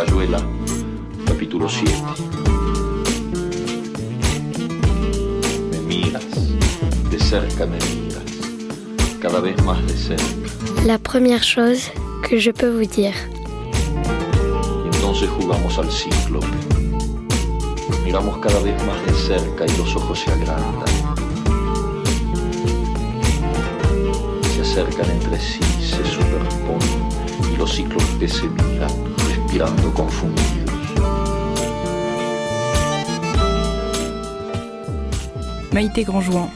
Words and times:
Rayuela, 0.00 0.40
capítulo 1.26 1.68
7. 1.68 1.92
Me 5.70 5.78
miras, 5.80 6.24
de 7.10 7.18
cerca 7.18 7.66
me 7.66 7.76
miras, 7.76 8.24
cada 9.20 9.40
vez 9.40 9.62
más 9.62 9.86
de 9.86 9.92
cerca. 9.92 10.24
La 10.86 10.98
première 10.98 11.42
chose 11.42 11.92
que 12.26 12.40
je 12.40 12.50
peux 12.50 12.70
vous 12.70 12.86
dire. 12.86 13.12
Entonces 14.86 15.28
jugamos 15.38 15.76
al 15.76 15.90
cíclope. 15.90 16.46
Miramos 18.02 18.38
cada 18.38 18.58
vez 18.60 18.82
más 18.86 19.04
de 19.04 19.12
cerca 19.12 19.66
y 19.66 19.76
los 19.76 19.94
ojos 19.96 20.18
se 20.18 20.30
agrandan. 20.30 20.88
Se 24.54 24.62
acercan 24.62 25.10
entre 25.10 25.38
sí, 25.38 25.60
se 25.78 26.02
superponen 26.06 27.52
y 27.52 27.56
los 27.58 27.76
cíclopes 27.76 28.32
se 28.32 28.48
miran, 28.48 29.09
Maïté 35.72 36.04
Grandjouan. 36.04 36.48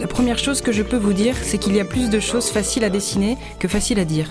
La 0.00 0.06
première 0.06 0.38
chose 0.38 0.60
que 0.60 0.72
je 0.72 0.82
peux 0.82 0.96
vous 0.96 1.14
dire, 1.14 1.34
c'est 1.42 1.56
qu'il 1.56 1.74
y 1.74 1.80
a 1.80 1.84
plus 1.84 2.10
de 2.10 2.20
choses 2.20 2.50
faciles 2.50 2.84
à 2.84 2.90
dessiner 2.90 3.38
que 3.58 3.68
faciles 3.68 3.98
à 3.98 4.04
dire. 4.04 4.28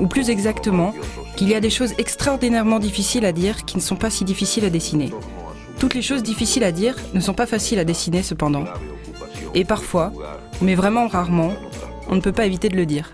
Ou 0.00 0.08
plus 0.08 0.28
exactement, 0.28 0.92
qu'il 1.42 1.50
y 1.50 1.56
a 1.56 1.60
des 1.60 1.70
choses 1.70 1.92
extraordinairement 1.98 2.78
difficiles 2.78 3.24
à 3.24 3.32
dire 3.32 3.64
qui 3.64 3.76
ne 3.76 3.82
sont 3.82 3.96
pas 3.96 4.10
si 4.10 4.22
difficiles 4.22 4.64
à 4.64 4.70
dessiner. 4.70 5.12
Toutes 5.80 5.94
les 5.94 6.00
choses 6.00 6.22
difficiles 6.22 6.62
à 6.62 6.70
dire 6.70 6.94
ne 7.14 7.18
sont 7.18 7.34
pas 7.34 7.46
faciles 7.46 7.80
à 7.80 7.84
dessiner 7.84 8.22
cependant. 8.22 8.62
Et 9.52 9.64
parfois, 9.64 10.12
mais 10.60 10.76
vraiment 10.76 11.08
rarement, 11.08 11.52
on 12.08 12.14
ne 12.14 12.20
peut 12.20 12.30
pas 12.30 12.46
éviter 12.46 12.68
de 12.68 12.76
le 12.76 12.86
dire. 12.86 13.10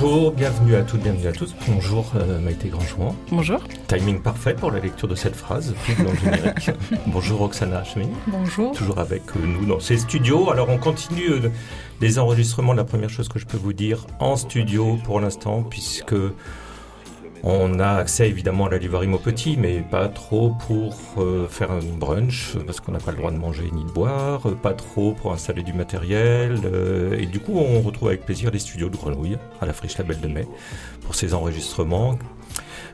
Bonjour, 0.00 0.30
bienvenue 0.30 0.76
à 0.76 0.82
toutes, 0.82 1.00
bienvenue 1.00 1.26
à 1.26 1.32
tous. 1.32 1.56
Bonjour 1.66 2.12
euh, 2.14 2.38
Maïté 2.38 2.68
Grandjouan. 2.68 3.16
Bonjour. 3.32 3.60
Timing 3.88 4.20
parfait 4.20 4.54
pour 4.54 4.70
la 4.70 4.78
lecture 4.78 5.08
de 5.08 5.16
cette 5.16 5.34
phrase, 5.34 5.74
dans 5.98 6.12
le 6.12 6.16
générique. 6.16 6.70
Bonjour 7.08 7.40
Roxana 7.40 7.78
Hachemi. 7.78 8.06
Bonjour. 8.28 8.70
Toujours 8.76 9.00
avec 9.00 9.22
euh, 9.34 9.44
nous 9.44 9.66
dans 9.66 9.80
ces 9.80 9.98
studios. 9.98 10.52
Alors 10.52 10.68
on 10.68 10.78
continue 10.78 11.30
euh, 11.30 11.50
les 12.00 12.20
enregistrements. 12.20 12.74
La 12.74 12.84
première 12.84 13.10
chose 13.10 13.28
que 13.28 13.40
je 13.40 13.46
peux 13.46 13.56
vous 13.56 13.72
dire 13.72 14.06
en 14.20 14.36
studio 14.36 14.98
pour 15.02 15.18
l'instant, 15.18 15.64
puisque 15.64 16.14
on 17.42 17.78
a 17.78 17.92
accès 17.92 18.28
évidemment 18.28 18.66
à 18.66 18.70
la 18.70 18.78
librairie 18.78 19.06
Maupetit, 19.06 19.56
mais 19.56 19.80
pas 19.80 20.08
trop 20.08 20.50
pour 20.66 20.96
euh, 21.18 21.46
faire 21.48 21.70
un 21.70 21.80
brunch, 21.80 22.56
parce 22.66 22.80
qu'on 22.80 22.92
n'a 22.92 22.98
pas 22.98 23.12
le 23.12 23.18
droit 23.18 23.30
de 23.30 23.38
manger 23.38 23.70
ni 23.72 23.84
de 23.84 23.90
boire, 23.90 24.48
euh, 24.48 24.54
pas 24.54 24.74
trop 24.74 25.12
pour 25.12 25.32
installer 25.32 25.62
du 25.62 25.72
matériel. 25.72 26.60
euh, 26.64 27.18
et 27.18 27.26
du 27.26 27.40
coup, 27.40 27.52
on 27.56 27.80
retrouve 27.80 28.08
avec 28.08 28.24
plaisir 28.24 28.50
les 28.50 28.58
studios 28.58 28.88
de 28.88 28.96
Grenouille, 28.96 29.38
à 29.60 29.66
la 29.66 29.72
Friche 29.72 29.98
Label 29.98 30.20
de 30.20 30.28
Mai, 30.28 30.46
pour 31.02 31.14
ces 31.14 31.34
enregistrements 31.34 32.18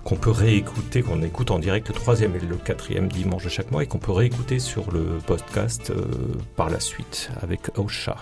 qu'on 0.04 0.16
peut 0.16 0.30
réécouter, 0.30 1.02
qu'on 1.02 1.22
écoute 1.22 1.50
en 1.50 1.58
direct 1.58 1.88
le 1.88 1.94
troisième 1.94 2.36
et 2.36 2.40
le 2.40 2.56
quatrième 2.56 3.08
dimanche 3.08 3.44
de 3.44 3.48
chaque 3.48 3.70
mois, 3.70 3.82
et 3.82 3.86
qu'on 3.86 3.98
peut 3.98 4.12
réécouter 4.12 4.58
sur 4.58 4.90
le 4.92 5.18
podcast 5.26 5.90
par 6.56 6.68
la 6.68 6.80
suite 6.80 7.30
avec 7.40 7.70
Osha. 7.78 8.16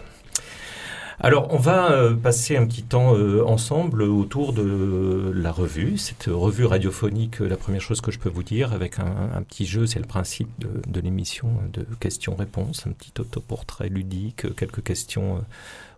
Alors, 1.25 1.47
on 1.55 1.57
va 1.57 1.93
euh, 1.93 2.15
passer 2.15 2.57
un 2.57 2.67
petit 2.67 2.83
temps 2.83 3.15
euh, 3.17 3.45
ensemble 3.47 4.03
autour 4.03 4.53
de 4.53 5.31
la 5.33 5.53
revue, 5.53 5.97
cette 5.97 6.25
revue 6.27 6.65
radiophonique. 6.65 7.41
euh, 7.41 7.49
La 7.49 7.57
première 7.57 7.81
chose 7.81 8.01
que 8.01 8.11
je 8.11 8.19
peux 8.19 8.29
vous 8.29 8.43
dire 8.43 8.73
avec 8.73 8.99
un, 8.99 9.31
un 9.33 9.43
petit 9.43 9.65
jeu, 9.65 9.87
c'est 9.87 10.01
le 10.01 10.05
principe 10.07 10.49
de, 10.59 10.69
de 10.89 11.01
l'émission 11.01 11.49
de 11.73 11.87
questions-réponses, 12.01 12.89
un 12.89 12.91
petit 12.93 13.13
autoportrait 13.21 13.89
ludique, 13.89 14.53
quelques 14.57 14.83
questions 14.83 15.45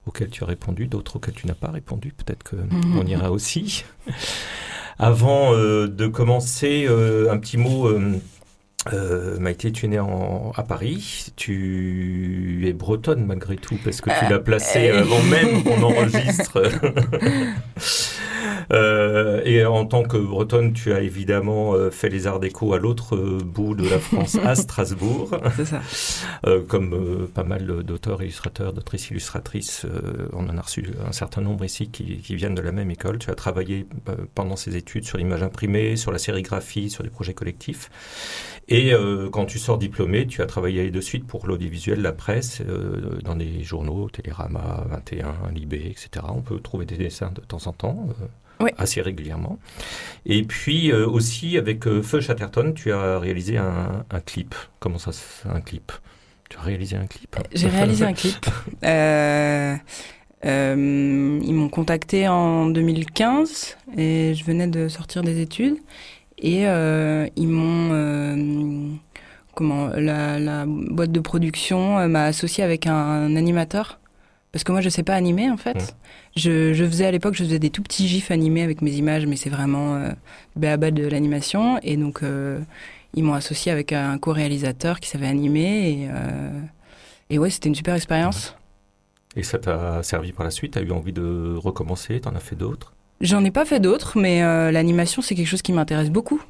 auxquelles 0.06 0.28
tu 0.28 0.44
as 0.44 0.46
répondu, 0.46 0.88
d'autres 0.88 1.16
auxquelles 1.16 1.34
tu 1.34 1.46
n'as 1.46 1.54
pas 1.54 1.70
répondu. 1.70 2.12
Peut-être 2.14 2.42
que 2.42 2.56
Mhm. 2.56 2.98
on 3.02 3.06
ira 3.06 3.30
aussi. 3.30 3.84
Avant 4.98 5.52
de 5.52 6.06
commencer, 6.06 6.86
un 6.86 7.38
petit 7.38 7.56
mot. 7.56 7.88
Euh, 8.92 9.38
Maïté, 9.38 9.72
tu 9.72 9.86
es 9.86 9.88
née 9.88 9.98
en, 9.98 10.52
à 10.56 10.62
Paris. 10.62 11.26
Tu 11.36 12.64
es 12.66 12.72
bretonne 12.72 13.24
malgré 13.24 13.56
tout, 13.56 13.78
parce 13.82 14.00
que 14.00 14.10
tu 14.10 14.24
Euh, 14.26 14.28
l'as 14.30 14.38
placé 14.38 14.90
euh. 14.90 15.00
avant 15.00 15.22
même 15.24 15.62
qu'on 15.64 15.82
enregistre. 15.84 16.62
Euh, 18.72 19.42
et 19.44 19.64
en 19.64 19.86
tant 19.86 20.02
que 20.02 20.16
bretonne, 20.16 20.72
tu 20.72 20.92
as 20.92 21.00
évidemment 21.00 21.74
euh, 21.74 21.90
fait 21.90 22.08
les 22.08 22.26
arts 22.26 22.40
déco 22.40 22.72
à 22.72 22.78
l'autre 22.78 23.16
euh, 23.16 23.38
bout 23.44 23.74
de 23.74 23.88
la 23.88 23.98
France, 23.98 24.36
à 24.44 24.54
Strasbourg. 24.54 25.30
C'est 25.56 25.64
ça. 25.64 25.80
Euh, 26.46 26.62
comme 26.66 26.94
euh, 26.94 27.26
pas 27.32 27.44
mal 27.44 27.66
d'auteurs, 27.82 28.22
illustrateurs, 28.22 28.72
d'autrices 28.72 29.10
illustratrices, 29.10 29.84
euh, 29.84 30.28
on 30.32 30.48
en 30.48 30.56
a 30.56 30.62
reçu 30.62 30.86
un 31.06 31.12
certain 31.12 31.40
nombre 31.40 31.64
ici 31.64 31.88
qui, 31.88 32.18
qui 32.18 32.34
viennent 32.36 32.54
de 32.54 32.62
la 32.62 32.72
même 32.72 32.90
école. 32.90 33.18
Tu 33.18 33.30
as 33.30 33.34
travaillé 33.34 33.86
euh, 34.08 34.16
pendant 34.34 34.56
ces 34.56 34.76
études 34.76 35.04
sur 35.04 35.18
l'image 35.18 35.42
imprimée, 35.42 35.96
sur 35.96 36.12
la 36.12 36.18
sérigraphie, 36.18 36.90
sur 36.90 37.04
des 37.04 37.10
projets 37.10 37.34
collectifs. 37.34 37.90
Et 38.68 38.94
euh, 38.94 39.28
quand 39.30 39.44
tu 39.44 39.58
sors 39.58 39.78
diplômé, 39.78 40.26
tu 40.26 40.40
as 40.42 40.46
travaillé 40.46 40.90
de 40.90 41.00
suite 41.00 41.26
pour 41.26 41.46
l'audiovisuel, 41.46 42.00
la 42.00 42.12
presse, 42.12 42.62
euh, 42.66 43.18
dans 43.22 43.36
des 43.36 43.62
journaux, 43.62 44.08
Télérama, 44.08 44.84
21, 44.88 45.50
Libé, 45.52 45.86
etc. 45.90 46.24
On 46.28 46.40
peut 46.40 46.58
trouver 46.60 46.86
des 46.86 46.96
dessins 46.96 47.30
de 47.30 47.40
temps 47.42 47.66
en 47.66 47.72
temps. 47.72 48.08
Euh, 48.60 48.64
Oui. 48.64 48.70
assez 48.78 49.00
régulièrement. 49.00 49.58
Et 50.26 50.42
puis 50.42 50.90
euh, 50.92 51.06
aussi 51.06 51.58
avec 51.58 51.86
euh, 51.86 52.02
Feu 52.02 52.20
Chatterton, 52.20 52.72
tu 52.74 52.92
as 52.92 53.18
réalisé 53.18 53.58
un, 53.58 54.04
un 54.10 54.20
clip. 54.20 54.54
Comment 54.80 54.98
ça, 54.98 55.10
un 55.48 55.60
clip? 55.60 55.92
Tu 56.50 56.58
as 56.58 56.62
réalisé 56.62 56.96
un 56.96 57.06
clip 57.06 57.36
J'ai 57.52 57.68
réalisé 57.68 58.04
un 58.04 58.12
clip. 58.12 58.46
Euh, 58.84 59.76
euh, 60.44 61.40
ils 61.42 61.54
m'ont 61.54 61.70
contacté 61.70 62.28
en 62.28 62.66
2015 62.66 63.78
et 63.96 64.34
je 64.34 64.44
venais 64.44 64.66
de 64.66 64.88
sortir 64.88 65.22
des 65.22 65.40
études 65.40 65.76
et 66.38 66.66
euh, 66.68 67.26
ils 67.36 67.48
m'ont 67.48 67.90
euh, 67.92 68.90
comment 69.54 69.88
la, 69.88 70.38
la 70.38 70.64
boîte 70.66 71.12
de 71.12 71.20
production 71.20 71.98
euh, 71.98 72.08
m'a 72.08 72.24
associé 72.24 72.62
avec 72.62 72.86
un, 72.86 73.36
animateur 73.36 74.00
parce 74.54 74.62
que 74.62 74.70
moi 74.70 74.80
je 74.80 74.88
sais 74.88 75.02
pas 75.02 75.16
animer 75.16 75.50
en 75.50 75.56
fait. 75.56 75.96
Je, 76.36 76.74
je 76.74 76.84
faisais 76.84 77.06
à 77.06 77.10
l'époque 77.10 77.34
je 77.34 77.42
faisais 77.42 77.58
des 77.58 77.70
tout 77.70 77.82
petits 77.82 78.06
gifs 78.06 78.30
animés 78.30 78.62
avec 78.62 78.82
mes 78.82 78.92
images 78.92 79.26
mais 79.26 79.34
c'est 79.34 79.50
vraiment 79.50 79.96
euh, 79.96 80.10
béaba 80.54 80.92
de 80.92 81.04
l'animation 81.08 81.80
et 81.82 81.96
donc 81.96 82.22
euh, 82.22 82.60
ils 83.14 83.24
m'ont 83.24 83.34
associé 83.34 83.72
avec 83.72 83.92
un 83.92 84.16
co-réalisateur 84.16 85.00
qui 85.00 85.08
savait 85.08 85.26
animer 85.26 85.90
et 85.90 86.08
euh, 86.08 86.60
et 87.30 87.38
ouais, 87.40 87.50
c'était 87.50 87.68
une 87.68 87.74
super 87.74 87.96
expérience. 87.96 88.54
Et 89.34 89.42
ça 89.42 89.58
t'a 89.58 90.04
servi 90.04 90.30
par 90.30 90.44
la 90.44 90.52
suite? 90.52 90.74
Tu 90.74 90.78
as 90.78 90.82
eu 90.82 90.92
envie 90.92 91.12
de 91.12 91.56
recommencer? 91.56 92.20
Tu 92.20 92.28
en 92.28 92.36
as 92.36 92.40
fait 92.40 92.54
d'autres? 92.54 92.92
J'en 93.22 93.44
ai 93.44 93.50
pas 93.50 93.64
fait 93.64 93.80
d'autres, 93.80 94.18
mais 94.18 94.44
euh, 94.44 94.70
l'animation, 94.70 95.20
c'est 95.20 95.34
quelque 95.34 95.48
chose 95.48 95.62
qui 95.62 95.72
m'intéresse 95.72 96.10
beaucoup. 96.10 96.40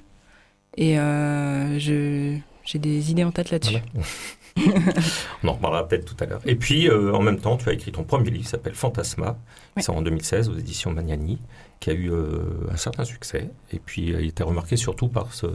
Et 0.77 0.97
je, 0.97 2.37
j'ai 2.65 2.79
des 2.79 3.11
idées 3.13 3.25
en 3.25 3.31
tête 3.31 3.51
là-dessus. 3.51 3.79
On 5.43 5.49
en 5.49 5.53
reparlera 5.55 5.89
peut-être 5.89 6.05
tout 6.05 6.23
à 6.23 6.27
l'heure. 6.27 6.41
Et 6.47 6.55
puis, 6.55 6.89
euh, 6.89 7.13
en 7.13 7.23
même 7.23 7.39
temps, 7.39 7.57
tu 7.57 7.69
as 7.69 7.73
écrit 7.73 7.93
ton 7.93 8.05
premier 8.05 8.31
livre, 8.31 8.45
qui 8.45 8.51
s'appelle 8.51 8.75
Fantasma. 8.75 9.37
Oui. 9.77 9.83
C'est 9.83 9.91
en 9.91 10.03
2016 10.03 10.49
aux 10.49 10.57
éditions 10.57 10.93
Magnani, 10.93 11.39
qui 11.81 11.91
a 11.91 11.93
eu 11.93 12.11
euh, 12.11 12.39
un 12.73 12.77
certain 12.77 13.05
succès. 13.05 13.51
Et 13.73 13.79
puis, 13.79 14.15
euh, 14.15 14.23
il 14.23 14.29
était 14.29 14.43
remarqué 14.43 14.77
surtout 14.77 15.09
par 15.09 15.35
ce 15.35 15.47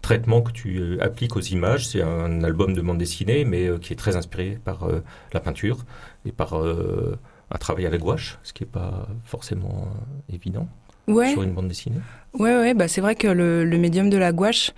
traitement 0.00 0.42
que 0.42 0.52
tu 0.52 0.78
euh, 0.78 1.02
appliques 1.02 1.34
aux 1.34 1.40
images. 1.40 1.88
C'est 1.88 2.02
un 2.02 2.44
album 2.44 2.74
de 2.74 2.80
bande 2.80 2.98
dessinée, 2.98 3.44
mais 3.44 3.68
qui 3.80 3.92
est 3.92 3.96
très 3.96 4.14
inspiré 4.14 4.58
par 4.64 4.88
la 5.32 5.40
peinture 5.40 5.84
et 6.24 6.32
par 6.32 6.54
un 6.54 7.58
travail 7.58 7.86
à 7.86 7.90
la 7.90 7.98
gouache, 7.98 8.38
ce 8.42 8.52
qui 8.52 8.62
n'est 8.62 8.68
pas 8.68 9.08
forcément 9.24 9.88
évident 10.32 10.68
Ouais, 11.08 11.32
sur 11.32 11.42
une 11.42 11.52
bande 11.52 11.68
dessinée. 11.68 11.96
ouais, 12.38 12.56
ouais. 12.56 12.74
Bah 12.74 12.88
c'est 12.88 13.00
vrai 13.00 13.14
que 13.14 13.26
le, 13.26 13.64
le 13.64 13.78
médium 13.78 14.08
de 14.08 14.16
la 14.16 14.32
gouache, 14.32 14.70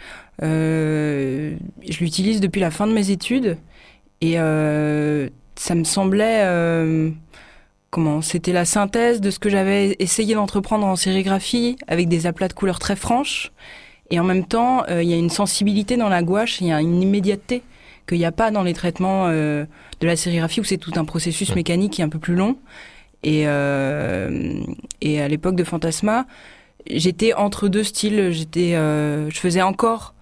euh, 0.42 1.54
je 1.88 1.98
l'utilise 2.00 2.40
depuis 2.40 2.60
la 2.60 2.70
fin 2.70 2.86
de 2.86 2.92
mes 2.92 3.10
études, 3.10 3.58
et 4.20 4.38
euh, 4.38 5.28
ça 5.54 5.74
me 5.74 5.84
semblait 5.84 6.42
euh, 6.44 7.10
comment 7.90 8.22
C'était 8.22 8.52
la 8.52 8.64
synthèse 8.64 9.20
de 9.20 9.30
ce 9.30 9.38
que 9.38 9.50
j'avais 9.50 9.96
essayé 9.98 10.34
d'entreprendre 10.34 10.86
en 10.86 10.96
sérigraphie, 10.96 11.76
avec 11.86 12.08
des 12.08 12.26
aplats 12.26 12.48
de 12.48 12.54
couleurs 12.54 12.78
très 12.78 12.96
franches, 12.96 13.52
et 14.10 14.18
en 14.18 14.24
même 14.24 14.46
temps, 14.46 14.84
euh, 14.88 15.02
il 15.02 15.08
y 15.10 15.14
a 15.14 15.16
une 15.16 15.30
sensibilité 15.30 15.96
dans 15.96 16.08
la 16.08 16.22
gouache, 16.22 16.60
il 16.60 16.68
y 16.68 16.72
a 16.72 16.80
une 16.80 17.02
immédiateté 17.02 17.62
qu'il 18.08 18.18
n'y 18.18 18.24
a 18.24 18.32
pas 18.32 18.50
dans 18.50 18.62
les 18.62 18.74
traitements 18.74 19.28
de 19.30 19.66
la 20.02 20.14
sérigraphie 20.14 20.60
où 20.60 20.64
c'est 20.64 20.76
tout 20.76 20.92
un 20.96 21.06
processus 21.06 21.54
mécanique 21.54 21.94
qui 21.94 22.02
est 22.02 22.04
un 22.04 22.10
peu 22.10 22.18
plus 22.18 22.34
long. 22.34 22.56
Et, 23.24 23.42
et 25.00 25.20
à 25.20 25.28
l'époque 25.28 25.56
de 25.56 25.64
Fantasma, 25.64 26.26
j'étais 26.88 27.32
entre 27.34 27.68
deux 27.68 27.82
styles. 27.82 28.30
J'étais, 28.30 28.72
je 28.72 29.38
faisais 29.38 29.62
encore 29.62 30.14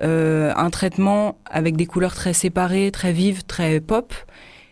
un 0.00 0.70
traitement 0.70 1.36
avec 1.46 1.76
des 1.76 1.86
couleurs 1.86 2.14
très 2.14 2.32
séparées, 2.32 2.90
très 2.92 3.12
vives, 3.12 3.44
très 3.44 3.80
pop. 3.80 4.14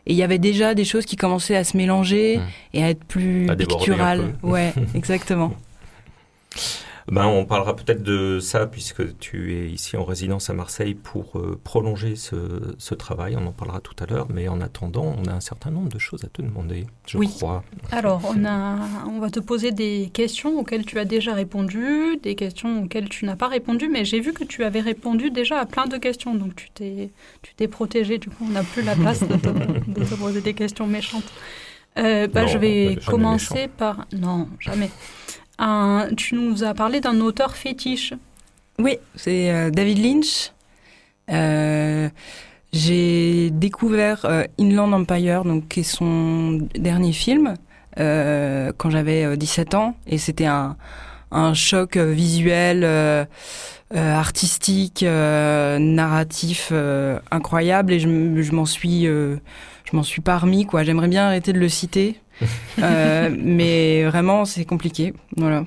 Et 0.06 0.12
il 0.12 0.16
y 0.16 0.22
avait 0.22 0.38
déjà 0.38 0.74
des 0.74 0.84
choses 0.84 1.04
qui 1.04 1.16
commençaient 1.16 1.56
à 1.56 1.64
se 1.64 1.76
mélanger 1.76 2.38
mmh. 2.38 2.42
et 2.74 2.84
à 2.84 2.90
être 2.90 3.04
plus 3.04 3.46
picturales. 3.56 4.34
Ouais, 4.42 4.72
exactement. 4.94 5.52
Ben, 7.10 7.26
on 7.26 7.44
parlera 7.44 7.74
peut-être 7.74 8.02
de 8.02 8.38
ça 8.38 8.66
puisque 8.66 9.18
tu 9.18 9.54
es 9.56 9.68
ici 9.68 9.96
en 9.96 10.04
résidence 10.04 10.50
à 10.50 10.54
Marseille 10.54 10.94
pour 10.94 11.38
euh, 11.38 11.58
prolonger 11.62 12.16
ce, 12.16 12.34
travail. 12.94 13.36
On 13.40 13.46
en 13.46 13.52
parlera 13.52 13.80
tout 13.80 13.96
à 13.98 14.06
l'heure, 14.06 14.26
mais 14.32 14.48
en 14.48 14.60
attendant, 14.60 15.16
on 15.18 15.24
a 15.24 15.32
un 15.32 15.40
certain 15.40 15.70
nombre 15.70 15.88
de 15.88 15.98
choses 15.98 16.24
à 16.24 16.28
te 16.28 16.42
demander, 16.42 16.86
je 17.06 17.16
oui. 17.16 17.26
crois. 17.26 17.64
Alors, 17.90 18.20
on, 18.28 18.44
a, 18.44 18.76
on 19.08 19.18
va 19.18 19.30
te 19.30 19.40
poser 19.40 19.72
des 19.72 20.10
questions 20.12 20.58
auxquelles 20.58 20.84
tu 20.84 20.98
as 20.98 21.06
déjà 21.06 21.32
répondu, 21.32 22.18
des 22.22 22.34
questions 22.34 22.84
auxquelles 22.84 23.08
tu 23.08 23.24
n'as 23.24 23.34
pas 23.36 23.48
répondu, 23.48 23.88
mais 23.88 24.04
j'ai 24.04 24.20
vu 24.20 24.34
que 24.34 24.44
tu 24.44 24.62
avais 24.62 24.80
répondu 24.80 25.30
déjà 25.30 25.58
à 25.58 25.66
plein 25.66 25.86
de 25.86 25.96
questions, 25.96 26.34
donc 26.34 26.54
tu 26.54 26.70
t'es, 26.70 27.10
tu 27.40 27.54
t'es 27.54 27.66
protégé. 27.66 28.18
Du 28.18 28.28
coup, 28.28 28.44
on 28.46 28.52
n'a 28.52 28.62
plus 28.62 28.82
la 28.82 28.94
place 28.94 29.20
de 29.20 29.36
te, 29.36 30.14
poser 30.14 30.42
des 30.42 30.54
questions 30.54 30.86
méchantes. 30.86 31.32
Euh, 31.98 32.26
bah, 32.26 32.46
je 32.46 32.58
vais 32.58 32.98
commencer 33.06 33.68
par... 33.68 34.06
Non, 34.12 34.48
jamais 34.60 34.90
tu 36.16 36.34
nous 36.34 36.64
as 36.64 36.74
parlé 36.74 37.00
d'un 37.00 37.20
auteur 37.20 37.56
fétiche. 37.56 38.14
Oui, 38.78 38.98
c'est 39.14 39.50
euh, 39.50 39.70
David 39.70 39.98
Lynch. 39.98 40.52
Euh, 41.30 42.08
j'ai 42.72 43.50
découvert 43.50 44.24
euh, 44.24 44.44
Inland 44.58 44.92
Empire, 44.92 45.44
donc 45.44 45.68
qui 45.68 45.80
est 45.80 45.82
son 45.84 46.68
dernier 46.74 47.12
film, 47.12 47.54
quand 47.96 48.90
j'avais 48.90 49.36
17 49.36 49.74
ans, 49.74 49.94
et 50.06 50.16
c'était 50.16 50.46
un, 50.46 50.76
choc 51.52 51.98
visuel, 51.98 53.28
artistique, 53.94 55.02
narratif 55.02 56.72
incroyable, 57.30 57.92
et 57.92 58.00
je, 58.00 58.08
m'en 58.54 58.64
suis, 58.64 59.04
je 59.04 60.02
suis 60.02 60.22
quoi. 60.66 60.84
J'aimerais 60.84 61.08
bien 61.08 61.26
arrêter 61.26 61.52
de 61.52 61.58
le 61.58 61.68
citer 61.68 62.18
mais 62.78 64.04
vraiment, 64.04 64.44
c'est 64.44 64.64
compliqué. 64.64 65.14
Voilà. 65.36 65.64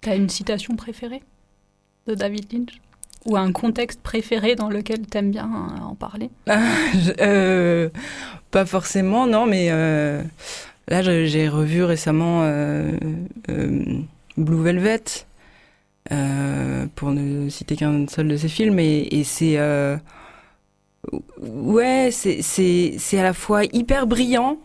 T'as 0.00 0.16
une 0.16 0.28
citation 0.28 0.76
préférée 0.76 1.22
de 2.06 2.14
David 2.14 2.52
Lynch? 2.52 2.80
Ou 3.24 3.36
un 3.36 3.50
contexte 3.50 4.00
préféré 4.02 4.54
dans 4.54 4.68
lequel 4.68 5.00
t'aimes 5.06 5.32
bien 5.32 5.50
euh, 5.50 5.82
en 5.82 5.94
parler? 5.94 6.30
Euh, 7.20 7.88
Pas 8.52 8.64
forcément, 8.66 9.26
non, 9.26 9.46
mais 9.46 9.68
là 10.88 11.02
j'ai 11.02 11.48
revu 11.48 11.82
récemment 11.82 12.48
Blue 14.36 14.62
Velvet, 14.62 15.02
pour 16.94 17.10
ne 17.10 17.48
citer 17.48 17.74
qu'un 17.74 18.06
seul 18.06 18.28
de 18.28 18.36
ses 18.36 18.48
films, 18.48 18.78
et, 18.78 19.08
et 19.10 19.24
c'est 19.24 19.58
ouais, 21.40 22.10
c'est 22.12 23.18
à 23.18 23.22
la 23.22 23.32
fois 23.32 23.64
hyper 23.64 24.06
brillant 24.06 24.58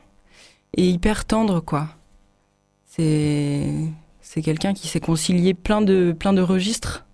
et 0.78 0.90
hyper 0.90 1.26
tendre, 1.26 1.60
quoi. 1.60 1.88
C'est 2.86 3.70
c'est 4.22 4.42
quelqu'un 4.42 4.74
qui 4.74 4.88
sait 4.88 5.00
concilier 5.00 5.54
plein 5.54 5.82
de 5.82 6.16
plein 6.18 6.34
de 6.34 6.42
registres. 6.42 7.06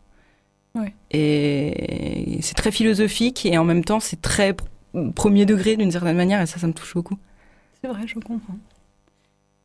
Ouais. 0.75 0.93
Et 1.11 2.39
c'est 2.41 2.53
très 2.55 2.71
philosophique 2.71 3.45
et 3.45 3.57
en 3.57 3.63
même 3.63 3.83
temps 3.83 3.99
c'est 3.99 4.21
très 4.21 4.55
premier 5.15 5.45
degré 5.45 5.75
d'une 5.75 5.91
certaine 5.91 6.17
manière 6.17 6.41
et 6.41 6.45
ça 6.45 6.59
ça 6.59 6.67
me 6.67 6.73
touche 6.73 6.93
beaucoup. 6.93 7.17
C'est 7.81 7.87
vrai, 7.87 8.05
je 8.05 8.15
comprends. 8.15 8.57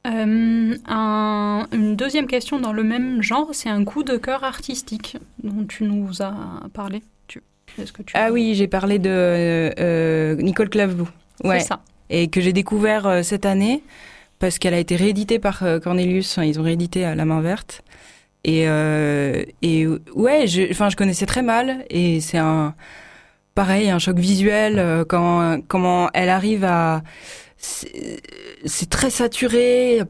Euh, 0.07 0.77
un, 0.87 1.67
une 1.73 1.95
deuxième 1.95 2.27
question 2.27 2.59
dans 2.59 2.73
le 2.73 2.83
même 2.83 3.23
genre, 3.23 3.51
c'est 3.53 3.69
un 3.69 3.85
coup 3.85 4.03
de 4.03 4.17
cœur 4.17 4.43
artistique 4.43 5.17
dont 5.43 5.65
tu 5.65 5.85
nous 5.85 6.23
as 6.23 6.35
parlé. 6.73 7.03
Tu, 7.29 7.41
est-ce 7.79 7.93
que 7.93 8.03
tu 8.03 8.13
ah 8.17 8.33
oui, 8.33 8.55
j'ai 8.55 8.67
parlé 8.67 8.99
de 8.99 9.09
euh, 9.79 10.35
Nicole 10.37 10.71
Clavebou. 10.71 11.09
Ouais. 11.45 11.61
C'est 11.61 11.69
ça 11.69 11.83
et 12.11 12.29
que 12.29 12.41
j'ai 12.41 12.53
découvert 12.53 13.07
euh, 13.07 13.23
cette 13.23 13.47
année 13.47 13.83
parce 14.39 14.59
qu'elle 14.59 14.75
a 14.75 14.79
été 14.79 14.97
rééditée 14.97 15.39
par 15.39 15.63
euh, 15.63 15.79
Cornelius. 15.79 16.39
Ils 16.43 16.61
ont 16.61 16.63
réédité 16.63 17.05
à 17.05 17.15
la 17.15 17.25
main 17.25 17.41
verte. 17.41 17.83
Et, 18.45 18.69
euh, 18.69 19.45
et 19.63 19.87
ouais, 20.15 20.47
je, 20.47 20.71
enfin, 20.71 20.91
je 20.91 20.97
connaissais 20.97 21.27
très 21.27 21.43
mal 21.43 21.85
et 21.91 22.21
c'est 22.21 22.39
un 22.39 22.75
pareil, 23.55 23.91
un 23.91 23.99
choc 23.99 24.19
visuel 24.19 25.05
quand 25.09 25.61
comment 25.69 26.09
elle 26.15 26.31
arrive 26.31 26.65
à 26.65 27.03
c'est 27.59 28.91
très 28.91 29.11
saturé, 29.11 30.01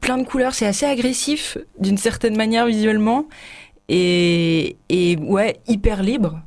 plein 0.00 0.18
de 0.18 0.24
couleurs, 0.24 0.52
c'est 0.52 0.66
assez 0.66 0.84
agressif 0.84 1.56
d'une 1.78 1.96
certaine 1.96 2.36
manière 2.36 2.66
visuellement 2.66 3.26
et, 3.88 4.76
ouais, 5.22 5.56
hyper 5.66 6.02
libre. 6.02 6.42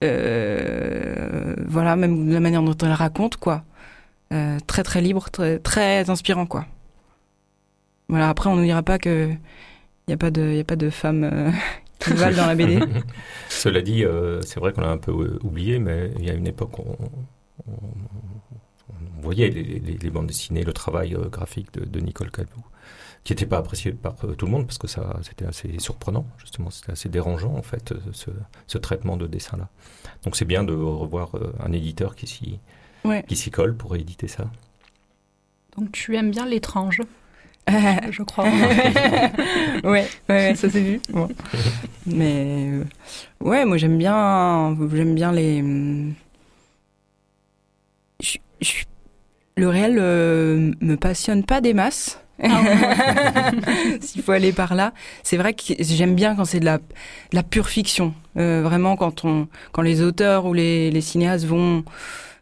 voilà, 0.00 1.96
même 1.96 2.30
la 2.30 2.38
manière 2.38 2.62
dont 2.62 2.76
elle 2.80 2.92
raconte 2.92 3.38
quoi. 3.38 3.64
Euh, 4.32 4.58
très 4.66 4.82
très 4.82 5.02
libre, 5.02 5.28
très, 5.30 5.58
très 5.58 6.08
inspirant 6.08 6.46
quoi. 6.46 6.64
Voilà, 8.08 8.30
après 8.30 8.48
on 8.48 8.56
ne 8.56 8.64
dira 8.64 8.82
pas 8.82 8.98
que 8.98 9.30
il 9.30 10.08
n'y 10.08 10.14
a 10.14 10.16
pas 10.16 10.30
de, 10.30 10.52
y 10.52 10.60
a 10.60 10.64
pas 10.64 10.76
de 10.76 10.90
femmes 10.90 11.24
euh, 11.24 11.50
qui 11.98 12.14
valent 12.14 12.36
dans 12.36 12.46
la 12.46 12.54
BD. 12.54 12.80
Cela 13.48 13.82
dit, 13.82 14.04
euh, 14.04 14.40
c'est 14.42 14.58
vrai 14.58 14.72
qu'on 14.72 14.80
l'a 14.80 14.90
un 14.90 14.98
peu 14.98 15.38
oublié, 15.42 15.78
mais 15.78 16.10
il 16.18 16.24
y 16.24 16.30
a 16.30 16.34
une 16.34 16.46
époque 16.46 16.78
où 16.78 16.96
on, 17.68 17.72
voyait 19.20 19.50
les, 19.50 20.10
bandes 20.10 20.26
dessinées, 20.26 20.64
le 20.64 20.72
travail 20.72 21.16
graphique 21.30 21.72
de, 21.72 22.00
Nicole 22.00 22.32
Cadou, 22.32 22.64
qui 23.22 23.32
n'était 23.32 23.46
pas 23.46 23.58
apprécié 23.58 23.92
par 23.92 24.16
tout 24.16 24.46
le 24.46 24.50
monde 24.50 24.66
parce 24.66 24.78
que 24.78 24.88
ça, 24.88 25.16
c'était 25.22 25.44
assez 25.44 25.78
surprenant, 25.78 26.26
justement, 26.38 26.70
c'était 26.70 26.90
assez 26.90 27.08
dérangeant 27.08 27.54
en 27.54 27.62
fait, 27.62 27.94
ce, 28.12 28.30
ce 28.66 28.78
traitement 28.78 29.16
de 29.16 29.28
dessin 29.28 29.58
là. 29.58 29.68
Donc 30.24 30.34
c'est 30.34 30.44
bien 30.44 30.64
de 30.64 30.74
revoir 30.74 31.30
un 31.60 31.70
éditeur 31.70 32.16
qui 32.16 32.26
s'y 32.26 32.58
qui 33.28 33.36
s'y 33.36 33.50
colle 33.50 33.76
pour 33.76 33.96
éditer 33.96 34.28
ça. 34.28 34.44
Donc 35.76 35.92
tu 35.92 36.16
aimes 36.16 36.30
bien 36.30 36.46
l'étrange 36.46 37.00
je 38.10 38.22
crois. 38.24 38.44
ouais, 39.84 40.08
ouais, 40.28 40.54
ça 40.56 40.68
s'est 40.68 40.80
vu. 40.80 41.00
Mais 42.06 42.68
euh, 42.70 42.84
ouais, 43.40 43.64
moi 43.64 43.76
j'aime 43.76 43.98
bien, 43.98 44.76
j'aime 44.92 45.14
bien 45.14 45.30
les. 45.30 45.62
le 49.56 49.68
réel 49.68 49.96
euh, 50.00 50.72
me 50.80 50.96
passionne 50.96 51.44
pas 51.44 51.60
des 51.60 51.72
masses. 51.72 52.18
Ah 52.42 52.62
S'il 54.00 54.22
faut 54.22 54.32
aller 54.32 54.52
par 54.52 54.74
là, 54.74 54.92
c'est 55.22 55.36
vrai 55.36 55.54
que 55.54 55.62
j'aime 55.78 56.16
bien 56.16 56.34
quand 56.34 56.44
c'est 56.44 56.58
de 56.58 56.64
la, 56.64 56.80
la 57.32 57.44
pure 57.44 57.68
fiction. 57.68 58.12
Euh, 58.36 58.62
vraiment 58.64 58.96
quand 58.96 59.24
on, 59.24 59.46
quand 59.70 59.82
les 59.82 60.02
auteurs 60.02 60.46
ou 60.46 60.54
les, 60.54 60.90
les 60.90 61.00
cinéastes 61.00 61.44
vont 61.44 61.84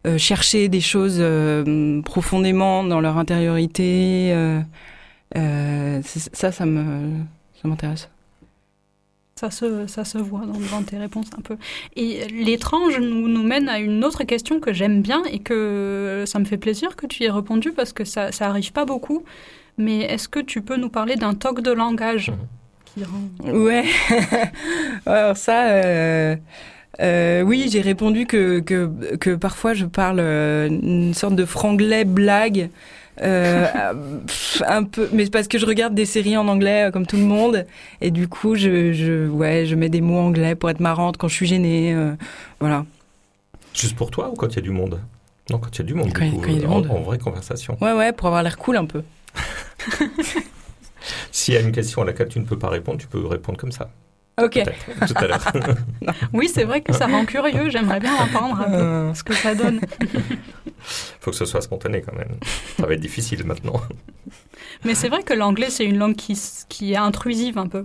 euh, 0.06 0.16
chercher 0.16 0.68
des 0.68 0.80
choses 0.80 1.18
euh, 1.20 2.00
profondément 2.00 2.82
dans 2.84 3.00
leur 3.00 3.18
intériorité. 3.18 4.32
Euh, 5.36 6.00
ça, 6.02 6.50
ça 6.52 6.64
me, 6.64 7.10
ça 7.60 7.68
m'intéresse. 7.68 8.08
Ça 9.36 9.50
se, 9.50 9.86
ça 9.86 10.06
se 10.06 10.16
voit 10.16 10.44
dans, 10.46 10.82
tes 10.82 10.96
réponses 10.96 11.28
un 11.36 11.42
peu. 11.42 11.56
Et 11.96 12.26
l'étrange 12.28 12.98
nous, 12.98 13.28
nous 13.28 13.42
mène 13.42 13.68
à 13.68 13.78
une 13.78 14.02
autre 14.04 14.24
question 14.24 14.58
que 14.58 14.72
j'aime 14.72 15.02
bien 15.02 15.22
et 15.30 15.38
que 15.38 16.24
ça 16.26 16.38
me 16.38 16.46
fait 16.46 16.58
plaisir 16.58 16.96
que 16.96 17.06
tu 17.06 17.22
y 17.22 17.26
aies 17.26 17.30
répondu 17.30 17.72
parce 17.72 17.92
que 17.92 18.04
ça, 18.04 18.32
ça 18.32 18.48
arrive 18.48 18.72
pas 18.72 18.86
beaucoup. 18.86 19.24
Mais 19.76 20.00
est-ce 20.00 20.28
que 20.30 20.40
tu 20.40 20.62
peux 20.62 20.76
nous 20.76 20.90
parler 20.90 21.16
d'un 21.16 21.34
toc 21.34 21.60
de 21.60 21.72
langage 21.72 22.32
qui 22.86 23.04
rend... 23.04 23.52
Ouais. 23.52 23.84
Alors 25.06 25.36
ça, 25.36 26.36
euh, 27.00 27.42
oui, 27.42 27.68
j'ai 27.70 27.80
répondu 27.80 28.26
que, 28.26 28.60
que, 28.60 28.90
que, 29.16 29.34
parfois 29.36 29.74
je 29.74 29.86
parle 29.86 30.18
euh, 30.20 30.68
une 30.68 31.14
sorte 31.14 31.36
de 31.36 31.44
franglais 31.44 32.04
blague. 32.04 32.70
Euh, 33.22 33.66
un 34.66 34.84
peu, 34.84 35.08
mais 35.12 35.26
parce 35.26 35.46
que 35.48 35.58
je 35.58 35.66
regarde 35.66 35.94
des 35.94 36.06
séries 36.06 36.36
en 36.36 36.48
anglais 36.48 36.88
euh, 36.88 36.90
comme 36.90 37.06
tout 37.06 37.16
le 37.16 37.24
monde, 37.24 37.66
et 38.00 38.10
du 38.10 38.28
coup, 38.28 38.54
je, 38.54 38.92
je, 38.92 39.28
ouais, 39.28 39.66
je 39.66 39.74
mets 39.74 39.88
des 39.88 40.00
mots 40.00 40.18
anglais 40.18 40.54
pour 40.54 40.70
être 40.70 40.80
marrante 40.80 41.16
quand 41.16 41.28
je 41.28 41.34
suis 41.34 41.46
gênée, 41.46 41.94
euh, 41.94 42.14
voilà. 42.60 42.86
Juste 43.74 43.96
pour 43.96 44.10
toi 44.10 44.30
ou 44.30 44.34
quand 44.34 44.48
il 44.48 44.56
y 44.56 44.58
a 44.58 44.62
du 44.62 44.70
monde? 44.70 45.00
Non, 45.50 45.58
quand 45.58 45.70
il 45.76 45.78
y 45.78 45.82
a 45.82 45.84
du 45.84 45.94
monde, 45.94 46.12
quand, 46.14 46.24
du 46.24 46.36
coup, 46.36 46.48
y 46.48 46.64
a 46.64 46.68
en, 46.68 46.84
en, 46.86 47.00
vraie 47.00 47.18
conversation. 47.18 47.76
Ouais, 47.80 47.92
ouais, 47.92 48.12
pour 48.12 48.28
avoir 48.28 48.42
l'air 48.42 48.56
cool 48.56 48.76
un 48.76 48.86
peu. 48.86 49.02
S'il 51.32 51.54
y 51.54 51.56
a 51.56 51.60
une 51.60 51.72
question 51.72 52.02
à 52.02 52.04
laquelle 52.04 52.28
tu 52.28 52.40
ne 52.40 52.44
peux 52.44 52.58
pas 52.58 52.68
répondre, 52.68 52.98
tu 52.98 53.06
peux 53.06 53.24
répondre 53.26 53.58
comme 53.58 53.72
ça. 53.72 53.90
Ok. 54.42 54.60
Tout 55.06 55.14
à 55.16 55.26
l'heure. 55.26 55.52
oui, 56.32 56.48
c'est 56.52 56.64
vrai 56.64 56.80
que 56.80 56.92
ça 56.92 57.06
rend 57.06 57.24
curieux. 57.24 57.70
J'aimerais 57.70 58.00
bien 58.00 58.14
entendre 58.14 58.60
un 58.60 58.70
peu 58.70 58.76
euh. 58.76 59.14
ce 59.14 59.22
que 59.22 59.34
ça 59.34 59.54
donne. 59.54 59.80
faut 61.20 61.30
que 61.30 61.36
ce 61.36 61.44
soit 61.44 61.60
spontané 61.60 62.02
quand 62.02 62.16
même. 62.16 62.38
Ça 62.78 62.86
va 62.86 62.94
être 62.94 63.00
difficile 63.00 63.44
maintenant. 63.44 63.80
Mais 64.84 64.94
c'est 64.94 65.08
vrai 65.08 65.22
que 65.22 65.34
l'anglais, 65.34 65.70
c'est 65.70 65.84
une 65.84 65.98
langue 65.98 66.16
qui, 66.16 66.38
qui 66.68 66.92
est 66.92 66.96
intrusive 66.96 67.58
un 67.58 67.66
peu. 67.66 67.84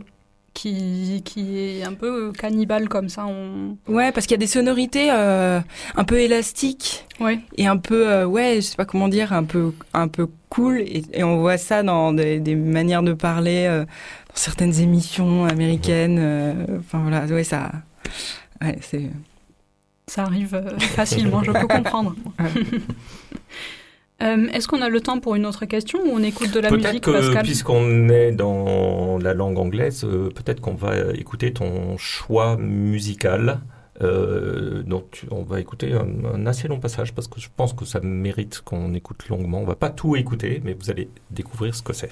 Qui, 0.56 1.22
qui 1.24 1.60
est 1.60 1.84
un 1.84 1.94
peu 1.94 2.32
cannibale 2.32 2.90
comme 2.90 3.10
ça. 3.10 3.28
On... 3.28 3.78
Ouais, 3.88 4.12
parce 4.12 4.26
qu'il 4.26 4.34
y 4.34 4.40
a 4.40 4.46
des 4.46 4.48
sonorités 4.48 5.10
euh, 5.12 5.60
un 5.96 6.04
peu 6.04 6.18
élastiques 6.20 7.06
Ouais. 7.20 7.40
et 7.58 7.68
un 7.68 7.78
peu, 7.78 8.10
euh, 8.10 8.26
ouais, 8.26 8.56
je 8.56 8.62
sais 8.62 8.76
pas 8.76 8.86
comment 8.86 9.08
dire, 9.08 9.32
un 9.34 9.44
peu, 9.44 9.72
un 9.94 10.08
peu 10.08 10.28
cool. 10.50 10.80
Et, 10.82 11.04
et 11.14 11.24
on 11.24 11.38
voit 11.42 11.58
ça 11.58 11.84
dans 11.84 12.12
des, 12.14 12.40
des 12.40 12.56
manières 12.56 13.04
de 13.04 13.14
parler 13.14 13.68
euh, 13.70 13.86
dans 13.86 14.36
certaines 14.36 14.80
émissions 14.80 15.46
américaines. 15.46 16.18
euh, 16.20 16.54
Enfin 16.80 17.00
voilà, 17.02 17.26
ouais, 17.26 17.44
ça, 17.44 17.72
ouais, 18.62 18.78
c'est. 18.82 19.10
Ça 20.08 20.24
arrive 20.24 20.62
facilement, 20.96 21.44
je 21.44 21.52
peux 21.52 21.68
comprendre. 21.78 22.16
Euh, 24.22 24.48
Est-ce 24.54 24.68
qu'on 24.68 24.82
a 24.82 24.90
le 24.90 25.02
temps 25.02 25.20
pour 25.20 25.36
une 25.36 25.46
autre 25.46 25.66
question 25.66 26.00
ou 26.06 26.12
on 26.14 26.24
écoute 26.24 26.52
de 26.52 26.60
la 26.60 26.70
Peut-être 26.70 26.88
musique, 26.88 27.04
que, 27.04 27.12
Pascal 27.12 27.44
puisqu'on 27.44 28.08
est 28.10 28.32
dans 28.32 29.18
la 29.18 29.34
langue 29.34 29.60
anglaise, 29.60 30.06
euh, 30.06 30.30
peut-être 30.30 30.62
qu'on 30.62 30.76
va 30.76 31.12
écouter 31.14 31.52
ton 31.52 31.98
choix 31.98 32.56
musical. 32.58 33.60
Euh, 34.02 34.84
donc, 34.84 35.26
on 35.32 35.44
va 35.44 35.60
écouter 35.60 35.94
un, 35.94 36.08
un 36.34 36.46
assez 36.46 36.68
long 36.68 36.80
passage 36.80 37.14
parce 37.14 37.28
que 37.28 37.40
je 37.40 37.50
pense 37.56 37.74
que 37.74 37.86
ça 37.86 38.00
mérite 38.02 38.62
qu'on 38.62 38.94
écoute 38.94 39.28
longuement. 39.30 39.60
On 39.60 39.66
va 39.66 39.76
pas 39.76 39.90
tout 39.90 40.16
écouter, 40.16 40.62
mais 40.64 40.74
vous 40.74 40.90
allez 40.90 41.10
découvrir 41.32 41.76
ce 41.76 41.82
que 41.82 41.94
c'est. 41.94 42.12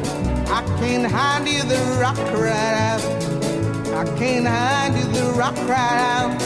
I 0.51 0.61
can't 0.79 1.09
hide 1.09 1.47
you, 1.47 1.63
the 1.63 1.79
rock 1.99 2.17
cried 2.33 2.75
out. 2.89 3.01
I 3.95 4.03
can't 4.19 4.45
hide 4.45 4.93
you, 4.97 5.05
the 5.05 5.31
rock 5.37 5.55
cried 5.55 6.01
out. 6.17 6.41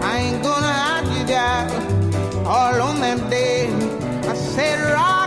I 0.00 0.18
ain't 0.18 0.42
gonna 0.44 0.66
hide 0.66 1.08
you 1.18 1.26
down 1.26 2.46
all 2.46 2.80
on 2.80 3.00
that 3.00 3.28
day. 3.28 3.66
I 4.30 4.34
said, 4.34 4.78
Rock, 4.92 5.25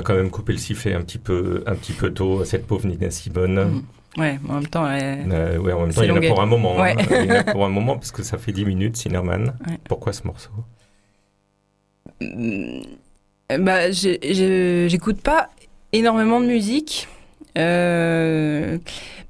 a 0.00 0.02
quand 0.02 0.14
même 0.14 0.30
coupé 0.30 0.52
le 0.52 0.58
sifflet 0.58 0.94
un 0.94 1.02
petit 1.02 1.18
peu, 1.18 1.62
un 1.66 1.74
petit 1.74 1.92
peu 1.92 2.12
tôt 2.12 2.40
à 2.40 2.44
cette 2.44 2.66
pauvre 2.66 2.86
Nina 2.86 3.10
Simone. 3.10 3.82
Ouais, 4.18 4.38
en 4.48 4.54
même 4.54 4.66
temps, 4.66 4.84
ouais. 4.84 5.18
Euh, 5.30 5.58
ouais, 5.58 5.72
en 5.72 5.82
même 5.82 5.94
temps, 5.94 6.02
il 6.02 6.08
y 6.08 6.10
en 6.10 6.16
a 6.16 6.20
pour 6.26 6.40
un 6.42 6.46
moment. 6.46 6.74
hein. 6.78 6.82
Ouais. 6.82 6.96
Il 7.24 7.26
y 7.28 7.32
en 7.32 7.36
a 7.36 7.44
pour 7.44 7.64
un 7.64 7.68
moment 7.68 7.94
parce 7.94 8.10
que 8.10 8.24
ça 8.24 8.38
fait 8.38 8.50
10 8.52 8.64
minutes, 8.64 8.96
Cinnamon. 8.96 9.44
Ouais. 9.68 9.78
Pourquoi 9.88 10.12
ce 10.12 10.26
morceau? 10.26 10.50
Mm, 12.20 12.82
Bah, 13.60 13.90
j'écoute 13.92 15.20
pas 15.22 15.50
énormément 15.92 16.40
de 16.40 16.46
musique, 16.46 17.08
euh, 17.60 18.78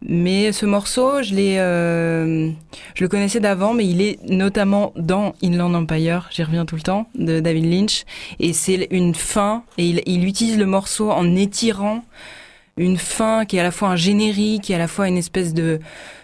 mais 0.07 0.53
ce 0.53 0.65
morceau, 0.65 1.23
je 1.23 1.35
l'ai, 1.35 1.59
euh, 1.59 2.51
je 2.95 3.05
le 3.05 3.09
connaissais 3.09 3.41
d'avant, 3.41 3.75
mais 3.75 3.87
il 3.87 4.01
est 4.01 4.19
notamment 4.29 4.93
dans 4.97 5.35
Inland 5.43 5.75
Empire. 5.75 6.29
J'y 6.31 6.43
reviens 6.43 6.65
tout 6.65 6.77
le 6.77 6.83
temps 6.83 7.07
de 7.15 7.41
David 7.41 7.67
Lynch, 7.67 8.05
et 8.39 8.53
c'est 8.53 8.89
une 8.91 9.15
fin, 9.15 9.65
et 9.77 9.87
il, 9.87 10.03
il 10.07 10.25
utilise 10.27 10.57
le 10.57 10.67
morceau 10.67 11.11
en 11.11 11.37
étirant 11.37 12.03
une 12.77 12.97
fin 12.97 13.45
qui 13.45 13.57
est 13.57 13.61
à 13.61 13.65
la 13.65 13.73
fois 13.73 13.89
un 13.89 13.97
générique, 13.97 14.71
est 14.71 14.75
à 14.75 14.79
la 14.79 14.89
fois 14.89 15.09
une 15.09 15.19
espèce 15.19 15.53
de 15.53 15.81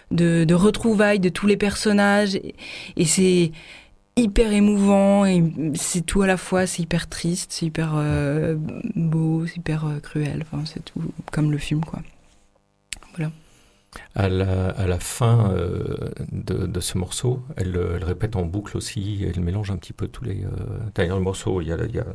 de, 0.09 0.45
de 0.45 0.55
retrouvailles 0.55 1.19
de 1.19 1.29
tous 1.29 1.47
les 1.47 1.57
personnages, 1.57 2.35
et, 2.35 2.55
et 2.95 3.05
c'est 3.05 3.51
hyper 4.17 4.51
émouvant 4.51 5.25
c'est 5.75 6.05
tout 6.05 6.23
à 6.23 6.27
la 6.27 6.37
fois 6.37 6.65
c'est 6.65 6.81
hyper 6.81 7.07
triste 7.07 7.51
c'est 7.53 7.67
hyper 7.67 7.93
euh, 7.95 8.55
beau 8.95 9.45
c'est 9.45 9.57
hyper 9.57 9.85
euh, 9.85 9.99
cruel. 9.99 10.45
C'est 10.65 10.83
tout 10.83 11.01
comme 11.31 11.51
le 11.51 11.57
film 11.57 11.83
quoi. 11.85 12.01
À 14.13 14.29
la, 14.29 14.69
à 14.71 14.85
la 14.85 14.99
fin 14.99 15.51
euh, 15.51 16.11
de, 16.31 16.67
de 16.67 16.79
ce 16.79 16.99
morceau, 16.99 17.41
elle, 17.55 17.79
elle 17.95 18.03
répète 18.03 18.35
en 18.35 18.43
boucle 18.43 18.77
aussi, 18.77 19.25
elle 19.27 19.41
mélange 19.41 19.71
un 19.71 19.77
petit 19.77 19.93
peu 19.93 20.07
tous 20.07 20.23
les... 20.23 20.45
D'ailleurs, 20.93 21.17
le 21.17 21.23
morceau, 21.23 21.61
il 21.61 21.69
y 21.69 21.71
a, 21.71 21.77
il 21.83 21.95
y 21.95 21.99
a 21.99 22.05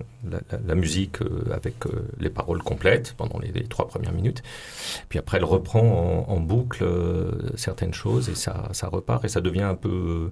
la, 0.65 0.75
musique 0.77 1.19
avec 1.53 1.75
les 2.21 2.31
paroles 2.31 2.63
complètes 2.63 3.15
pendant 3.17 3.41
les, 3.41 3.53
trois 3.65 3.89
premières 3.89 4.13
minutes. 4.13 4.43
Puis 5.09 5.19
après, 5.19 5.39
elle 5.39 5.45
reprend 5.45 6.27
en, 6.29 6.33
en 6.33 6.41
boucle 6.41 6.85
certaines 7.57 7.95
choses 7.95 8.29
et 8.29 8.37
ça, 8.37 8.69
ça 8.73 8.87
repart 8.87 9.25
et 9.25 9.29
ça 9.29 9.41
devient 9.41 9.63
un 9.63 9.75
peu... 9.75 10.31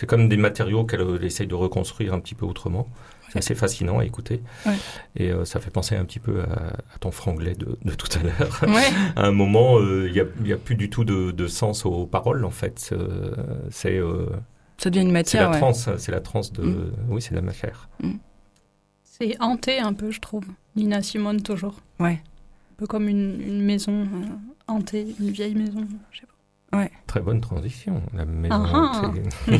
euh, 0.00 0.06
c'est 0.06 0.06
comme 0.06 0.28
des 0.28 0.36
matériaux 0.36 0.84
qu'elle 0.84 1.02
euh, 1.02 1.22
essaye 1.22 1.46
de 1.46 1.54
reconstruire 1.54 2.14
un 2.14 2.20
petit 2.20 2.34
peu 2.34 2.46
autrement. 2.46 2.88
C'est 3.30 3.38
assez 3.38 3.54
fascinant 3.54 4.00
à 4.00 4.04
écouter. 4.04 4.42
Ouais. 4.66 4.74
Et 5.14 5.30
euh, 5.30 5.44
ça 5.44 5.60
fait 5.60 5.70
penser 5.70 5.94
un 5.94 6.04
petit 6.04 6.18
peu 6.18 6.40
à, 6.42 6.72
à 6.94 6.98
ton 6.98 7.12
franglais 7.12 7.54
de, 7.54 7.78
de 7.84 7.94
tout 7.94 8.08
à 8.18 8.22
l'heure 8.24 8.60
ouais 8.66 8.88
à 9.14 9.26
un 9.26 9.30
moment, 9.30 9.78
euh, 9.78 10.08
il 10.08 10.12
n'y 10.14 10.20
a, 10.20 10.24
il 10.40 10.48
y 10.48 10.52
a 10.52 10.56
plus 10.56 10.74
du 10.74 10.90
tout 10.90 11.04
de, 11.04 11.30
de 11.30 11.46
sens 11.46 11.86
aux 11.86 12.06
paroles, 12.06 12.44
en 12.44 12.50
fait. 12.50 12.90
Euh, 12.92 13.32
c'est 13.70 13.96
euh, 13.98 14.26
ça 14.78 14.90
devient 14.90 15.02
une 15.02 15.08
c'est 15.08 15.12
matière 15.12 15.42
la 15.42 15.50
ouais. 15.50 15.58
transe, 15.58 15.88
c'est 15.98 16.10
la 16.10 16.20
transe 16.20 16.52
de... 16.52 16.62
Mm. 16.62 16.92
Oui, 17.10 17.22
c'est 17.22 17.30
de 17.30 17.36
la 17.36 17.42
matière. 17.42 17.88
C'est 19.04 19.36
hanté 19.40 19.78
un 19.78 19.92
peu, 19.92 20.10
je 20.10 20.20
trouve. 20.20 20.46
Nina 20.74 21.02
Simone, 21.02 21.42
toujours. 21.42 21.80
ouais 22.00 22.22
Un 22.72 22.74
peu 22.78 22.86
comme 22.86 23.06
une, 23.06 23.40
une 23.40 23.62
maison 23.62 24.02
euh, 24.02 24.06
hantée, 24.66 25.06
une 25.20 25.30
vieille 25.30 25.54
maison. 25.54 25.86
Je 26.10 26.20
sais 26.20 26.26
pas. 26.26 26.29
Très 27.06 27.20
bonne 27.20 27.40
transition. 27.40 28.02
La 28.14 28.24
maison 28.24 28.54
Ah 28.54 29.02
ah. 29.04 29.12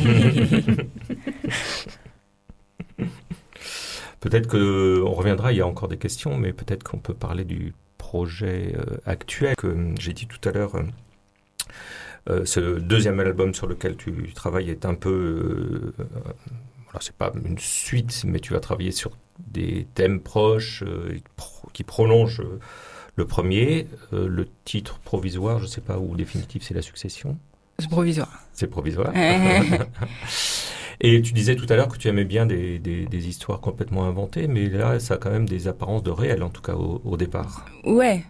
peut-être 4.19 4.47
que 4.47 5.01
on 5.05 5.13
reviendra, 5.13 5.51
il 5.51 5.57
y 5.57 5.61
a 5.61 5.67
encore 5.67 5.87
des 5.89 5.97
questions, 5.97 6.37
mais 6.37 6.53
peut-être 6.53 6.83
qu'on 6.83 6.99
peut 6.99 7.13
parler 7.13 7.43
du 7.43 7.73
projet 7.97 8.75
euh, 8.77 8.97
actuel 9.05 9.55
que 9.55 9.93
j'ai 9.99 10.13
dit 10.13 10.27
tout 10.27 10.47
à 10.47 10.51
l'heure. 10.51 10.75
euh, 10.75 10.83
euh, 12.29 12.45
ce 12.45 12.79
deuxième 12.79 13.19
album 13.19 13.53
sur 13.53 13.67
lequel 13.67 13.95
tu 13.97 14.31
travailles 14.35 14.69
est 14.69 14.85
un 14.85 14.93
peu, 14.93 15.93
euh, 15.99 16.03
voilà, 16.83 16.99
c'est 16.99 17.15
pas 17.15 17.31
une 17.45 17.57
suite, 17.57 18.23
mais 18.25 18.39
tu 18.39 18.53
vas 18.53 18.59
travailler 18.59 18.91
sur 18.91 19.11
des 19.39 19.87
thèmes 19.95 20.19
proches 20.19 20.83
pro- 21.35 21.67
qui 21.73 21.83
prolongent 21.83 22.43
le 23.15 23.25
premier. 23.25 23.87
Euh, 24.13 24.27
le 24.27 24.47
titre 24.65 24.99
provisoire, 24.99 25.59
je 25.59 25.65
sais 25.67 25.81
pas, 25.81 25.97
ou 25.99 26.15
définitif, 26.15 26.63
c'est 26.63 26.73
la 26.73 26.81
succession. 26.81 27.37
c'est 27.79 27.89
provisoire 27.89 28.43
C'est 28.53 28.67
provisoire. 28.67 29.11
Et 31.03 31.19
tu 31.23 31.33
disais 31.33 31.55
tout 31.55 31.65
à 31.69 31.75
l'heure 31.75 31.87
que 31.87 31.97
tu 31.97 32.07
aimais 32.09 32.25
bien 32.25 32.45
des, 32.45 32.77
des- 32.77 33.07
des 33.07 33.27
histoires 33.27 33.59
complètement 33.59 34.05
inventées, 34.05 34.47
mais 34.47 34.69
là, 34.69 34.99
ça 34.99 35.15
a 35.15 35.17
quand 35.17 35.31
même 35.31 35.49
des 35.49 35.67
apparences 35.67 36.03
de 36.03 36.11
réel, 36.11 36.43
en 36.43 36.49
tout 36.49 36.61
cas 36.61 36.73
au, 36.75 37.01
au 37.03 37.17
départ. 37.17 37.65
ouais 37.85 38.23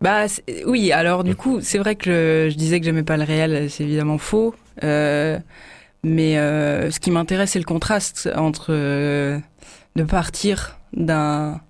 bah 0.00 0.26
oui 0.66 0.90
alors 0.90 1.22
du 1.22 1.36
coup 1.36 1.60
c'est 1.60 1.78
vrai 1.78 1.94
que 1.94 2.46
je, 2.48 2.50
je 2.52 2.56
disais 2.58 2.80
que 2.80 2.86
j'aimais 2.86 3.04
pas 3.04 3.16
le 3.16 3.22
réel 3.22 3.70
c'est 3.70 3.84
évidemment 3.84 4.18
faux 4.18 4.52
euh, 4.82 5.38
mais 6.02 6.38
euh, 6.38 6.90
ce 6.90 6.98
qui 6.98 7.12
m'intéresse 7.12 7.52
c'est 7.52 7.60
le 7.60 7.64
contraste 7.64 8.28
entre 8.34 8.66
euh, 8.70 9.38
de 9.94 10.02
partir 10.02 10.76
d'un 10.92 11.60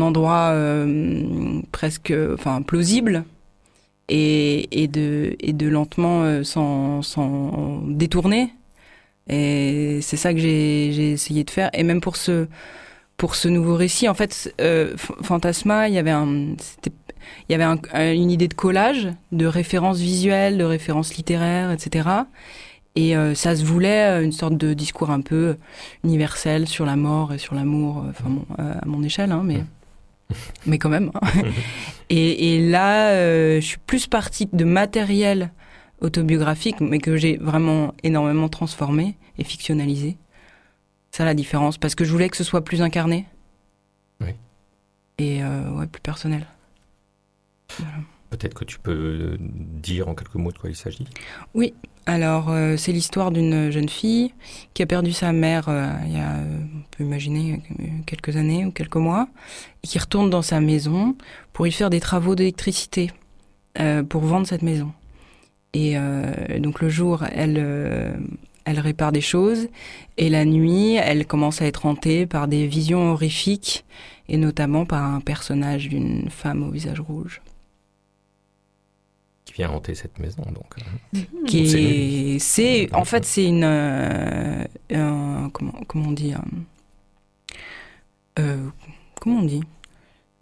endroit 0.00 0.50
euh, 0.52 1.60
presque 1.72 2.12
enfin 2.34 2.62
plausible 2.62 3.24
et, 4.08 4.82
et 4.82 4.88
de 4.88 5.36
et 5.40 5.52
de 5.52 5.68
lentement 5.68 6.22
euh, 6.24 6.42
s'en 6.44 7.02
s'en 7.02 7.82
détourner 7.86 8.52
Et 9.28 10.00
c'est 10.02 10.16
ça 10.16 10.32
que 10.34 10.40
j'ai 10.40 11.12
essayé 11.12 11.44
de 11.44 11.50
faire. 11.50 11.70
Et 11.74 11.82
même 11.84 12.00
pour 12.00 12.16
ce, 12.16 12.46
pour 13.18 13.34
ce 13.36 13.48
nouveau 13.48 13.76
récit, 13.76 14.08
en 14.08 14.14
fait, 14.14 14.54
euh, 14.60 14.96
Fantasma, 15.22 15.88
il 15.88 15.94
y 15.94 15.98
avait, 15.98 16.10
un, 16.12 16.26
il 17.48 17.52
y 17.52 17.54
avait 17.54 17.64
un- 17.64 17.78
un- 17.92 18.12
une 18.14 18.30
idée 18.30 18.48
de 18.48 18.54
collage, 18.54 19.08
de 19.32 19.46
références 19.46 19.98
visuelles, 20.00 20.58
de 20.58 20.64
références 20.64 21.14
littéraires, 21.16 21.70
etc. 21.72 22.26
Et 22.96 23.16
euh, 23.16 23.34
ça 23.34 23.54
se 23.56 23.64
voulait 23.64 24.20
euh, 24.20 24.24
une 24.24 24.32
sorte 24.32 24.56
de 24.56 24.74
discours 24.74 25.10
un 25.10 25.20
peu 25.20 25.56
universel 26.04 26.66
sur 26.68 26.86
la 26.86 26.96
mort 26.96 27.32
et 27.34 27.38
sur 27.38 27.54
l'amour, 27.54 27.98
euh, 28.06 28.10
enfin 28.10 28.30
euh, 28.60 28.74
à 28.82 28.86
mon 28.86 29.02
échelle, 29.02 29.32
hein, 29.32 29.42
mais, 29.44 29.64
mais 30.66 30.78
quand 30.78 30.88
même. 30.88 31.10
hein. 31.14 31.42
et, 32.10 32.54
et 32.54 32.68
là, 32.68 33.10
euh, 33.12 33.60
je 33.60 33.66
suis 33.66 33.78
plus 33.78 34.06
partie 34.06 34.48
de 34.52 34.64
matériel 34.64 35.52
autobiographique, 36.00 36.80
mais 36.80 36.98
que 36.98 37.16
j'ai 37.16 37.36
vraiment 37.38 37.94
énormément 38.02 38.48
transformé 38.48 39.16
et 39.38 39.44
fictionnalisé. 39.44 40.16
Ça 41.10 41.24
la 41.24 41.34
différence, 41.34 41.78
parce 41.78 41.94
que 41.94 42.04
je 42.04 42.12
voulais 42.12 42.28
que 42.28 42.36
ce 42.36 42.44
soit 42.44 42.62
plus 42.62 42.82
incarné. 42.82 43.26
Oui. 44.20 44.30
Et 45.18 45.42
euh, 45.42 45.70
ouais, 45.72 45.86
plus 45.86 46.00
personnel. 46.02 46.46
Peut-être 48.30 48.54
que 48.54 48.64
tu 48.64 48.78
peux 48.78 49.36
dire 49.40 50.08
en 50.08 50.14
quelques 50.14 50.34
mots 50.34 50.52
de 50.52 50.58
quoi 50.58 50.68
il 50.70 50.76
s'agit? 50.76 51.06
Alors, 52.08 52.48
euh, 52.48 52.78
c'est 52.78 52.92
l'histoire 52.92 53.30
d'une 53.30 53.70
jeune 53.70 53.90
fille 53.90 54.32
qui 54.72 54.82
a 54.82 54.86
perdu 54.86 55.12
sa 55.12 55.30
mère 55.32 55.68
euh, 55.68 55.92
il 56.06 56.14
y 56.14 56.16
a, 56.16 56.36
on 56.38 56.82
peut 56.90 57.04
imaginer, 57.04 57.60
euh, 57.80 57.84
quelques 58.06 58.38
années 58.38 58.64
ou 58.64 58.70
quelques 58.70 58.96
mois, 58.96 59.28
et 59.84 59.88
qui 59.88 59.98
retourne 59.98 60.30
dans 60.30 60.40
sa 60.40 60.58
maison 60.62 61.16
pour 61.52 61.66
y 61.66 61.70
faire 61.70 61.90
des 61.90 62.00
travaux 62.00 62.34
d'électricité, 62.34 63.10
pour 64.08 64.22
vendre 64.22 64.46
cette 64.46 64.62
maison. 64.62 64.90
Et 65.74 65.96
donc 66.58 66.80
le 66.80 66.88
jour, 66.88 67.24
elle, 67.30 68.18
elle 68.64 68.80
répare 68.80 69.12
des 69.12 69.20
choses, 69.20 69.68
et 70.16 70.30
la 70.30 70.44
nuit, 70.44 70.94
elle 70.94 71.26
commence 71.26 71.60
à 71.60 71.66
être 71.66 71.84
hantée 71.84 72.26
par 72.26 72.48
des 72.48 72.66
visions 72.66 73.12
horrifiques, 73.12 73.84
et 74.28 74.38
notamment 74.38 74.86
par 74.86 75.04
un 75.04 75.20
personnage 75.20 75.88
d'une 75.88 76.30
femme 76.30 76.62
au 76.62 76.70
visage 76.70 77.00
rouge. 77.00 77.42
Qui 79.58 79.62
vient 79.64 79.70
hanter 79.72 79.96
cette 79.96 80.20
maison, 80.20 80.42
donc. 80.54 80.76
euh, 80.78 81.18
qui 81.48 81.68
C'est 81.68 81.82
est, 81.82 82.38
c'est, 82.38 82.94
en 82.94 83.04
fait, 83.04 83.24
c'est 83.24 83.44
une, 83.44 83.64
euh, 83.64 84.64
un- 84.92 85.50
comment, 85.52 85.72
comment 85.88 86.10
on 86.10 86.12
dit, 86.12 86.32
euh, 88.38 88.56
comment 89.20 89.40
on 89.40 89.44
dit, 89.44 89.62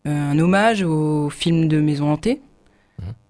un 0.04 0.38
hommage 0.38 0.82
au 0.82 1.30
film 1.30 1.66
de 1.66 1.80
Maison 1.80 2.12
hantée. 2.12 2.42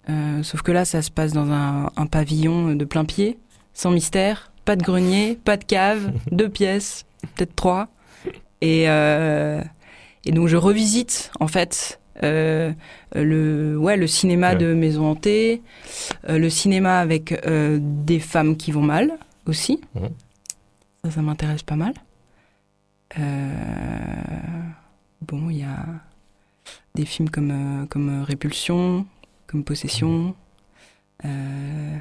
Euh, 0.09 0.43
sauf 0.43 0.61
que 0.61 0.71
là, 0.73 0.83
ça 0.85 1.01
se 1.01 1.09
passe 1.09 1.31
dans 1.33 1.49
un, 1.51 1.89
un 1.95 2.05
pavillon 2.05 2.75
de 2.75 2.85
plein 2.85 3.05
pied, 3.05 3.37
sans 3.73 3.91
mystère, 3.91 4.51
pas 4.65 4.75
de 4.75 4.83
grenier, 4.83 5.39
pas 5.41 5.55
de 5.57 5.63
cave, 5.63 6.11
deux 6.31 6.49
pièces, 6.49 7.05
peut-être 7.35 7.55
trois. 7.55 7.87
Et, 8.61 8.83
et 8.83 10.31
donc, 10.31 10.47
je 10.49 10.57
revisite, 10.57 11.31
en 11.39 11.47
fait, 11.47 11.99
euh, 12.23 12.71
le, 13.15 13.77
ouais, 13.77 13.97
le 13.97 14.07
cinéma 14.07 14.51
Ouais. 14.51 14.55
de 14.57 14.73
Maison 14.73 15.05
hantée, 15.11 15.61
euh, 16.29 16.37
le 16.37 16.49
cinéma 16.49 16.99
avec 16.99 17.31
euh, 17.45 17.79
des 17.81 18.19
femmes 18.19 18.55
qui 18.57 18.71
vont 18.71 18.81
mal 18.81 19.13
aussi. 19.45 19.79
Mhm. 19.95 20.09
Ça, 21.05 21.11
ça 21.11 21.21
m'intéresse 21.21 21.63
pas 21.63 21.75
mal. 21.75 21.93
Bon, 25.21 25.49
il 25.49 25.57
y 25.57 25.63
a 25.63 25.85
des 26.95 27.05
films 27.05 27.29
comme, 27.29 27.87
comme 27.89 28.23
Répulsion, 28.23 29.05
comme 29.47 29.63
Possession, 29.63 30.35
euh, 31.25 31.97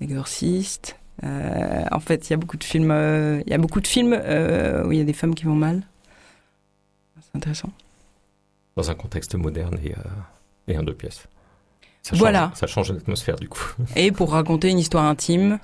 Exorciste. 0.00 0.96
Euh, 1.24 1.84
en 1.92 2.00
fait, 2.00 2.28
il 2.28 2.32
y 2.32 2.34
a 2.34 2.36
beaucoup 2.36 2.56
de 2.56 2.64
films, 2.64 2.92
il 3.46 3.50
y 3.50 3.54
a 3.54 3.58
beaucoup 3.58 3.80
de 3.80 3.86
films 3.86 4.12
où 4.14 4.92
il 4.92 4.98
y 4.98 5.00
a 5.00 5.04
des 5.04 5.12
femmes 5.12 5.34
qui 5.34 5.44
vont 5.44 5.54
mal. 5.54 5.82
C'est 7.20 7.36
intéressant. 7.36 7.70
Dans 8.76 8.90
un 8.90 8.94
contexte 8.94 9.34
moderne 9.34 9.78
et, 9.82 9.92
euh, 9.92 10.02
et 10.68 10.78
en 10.78 10.82
deux 10.82 10.94
pièces. 10.94 11.26
Ça 12.02 12.10
change, 12.12 12.18
Voilà. 12.18 12.52
Ça 12.54 12.66
change 12.66 12.92
l'atmosphère 12.92 13.36
du 13.36 13.48
coup. 13.48 13.74
Et 13.96 14.10
pour 14.10 14.32
raconter 14.32 14.70
une 14.70 14.78
histoire 14.78 15.04
intime. 15.04 15.58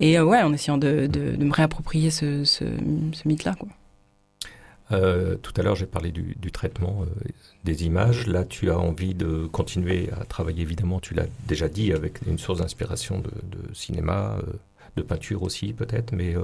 Et 0.00 0.18
euh, 0.18 0.24
ouais, 0.24 0.42
en 0.42 0.52
essayant 0.52 0.78
de, 0.78 1.06
de, 1.06 1.36
de 1.36 1.44
me 1.44 1.52
réapproprier 1.52 2.10
ce, 2.10 2.44
ce, 2.44 2.64
ce 3.12 3.28
mythe-là. 3.28 3.54
Quoi. 3.54 3.68
Euh, 4.90 5.36
tout 5.36 5.52
à 5.56 5.62
l'heure, 5.62 5.76
j'ai 5.76 5.86
parlé 5.86 6.10
du, 6.10 6.36
du 6.38 6.50
traitement 6.52 7.02
euh, 7.02 7.28
des 7.64 7.86
images. 7.86 8.26
Là, 8.26 8.44
tu 8.44 8.70
as 8.70 8.78
envie 8.78 9.14
de 9.14 9.46
continuer 9.46 10.10
à 10.20 10.24
travailler, 10.24 10.62
évidemment, 10.62 11.00
tu 11.00 11.14
l'as 11.14 11.26
déjà 11.46 11.68
dit, 11.68 11.92
avec 11.92 12.20
une 12.26 12.38
source 12.38 12.58
d'inspiration 12.58 13.20
de, 13.20 13.30
de 13.44 13.74
cinéma, 13.74 14.36
de 14.96 15.02
peinture 15.02 15.42
aussi, 15.42 15.72
peut-être, 15.72 16.12
mais 16.12 16.34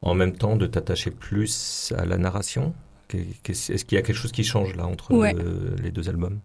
en 0.00 0.14
même 0.14 0.34
temps, 0.34 0.56
de 0.56 0.66
t'attacher 0.66 1.10
plus 1.10 1.92
à 1.98 2.06
la 2.06 2.16
narration. 2.16 2.72
Est-ce 3.12 3.84
qu'il 3.84 3.96
y 3.96 3.98
a 3.98 4.02
quelque 4.02 4.16
chose 4.16 4.32
qui 4.32 4.44
change 4.44 4.74
là 4.76 4.86
entre 4.86 5.12
Ouais. 5.12 5.34
les 5.82 5.90
deux 5.90 6.08
albums? 6.08 6.38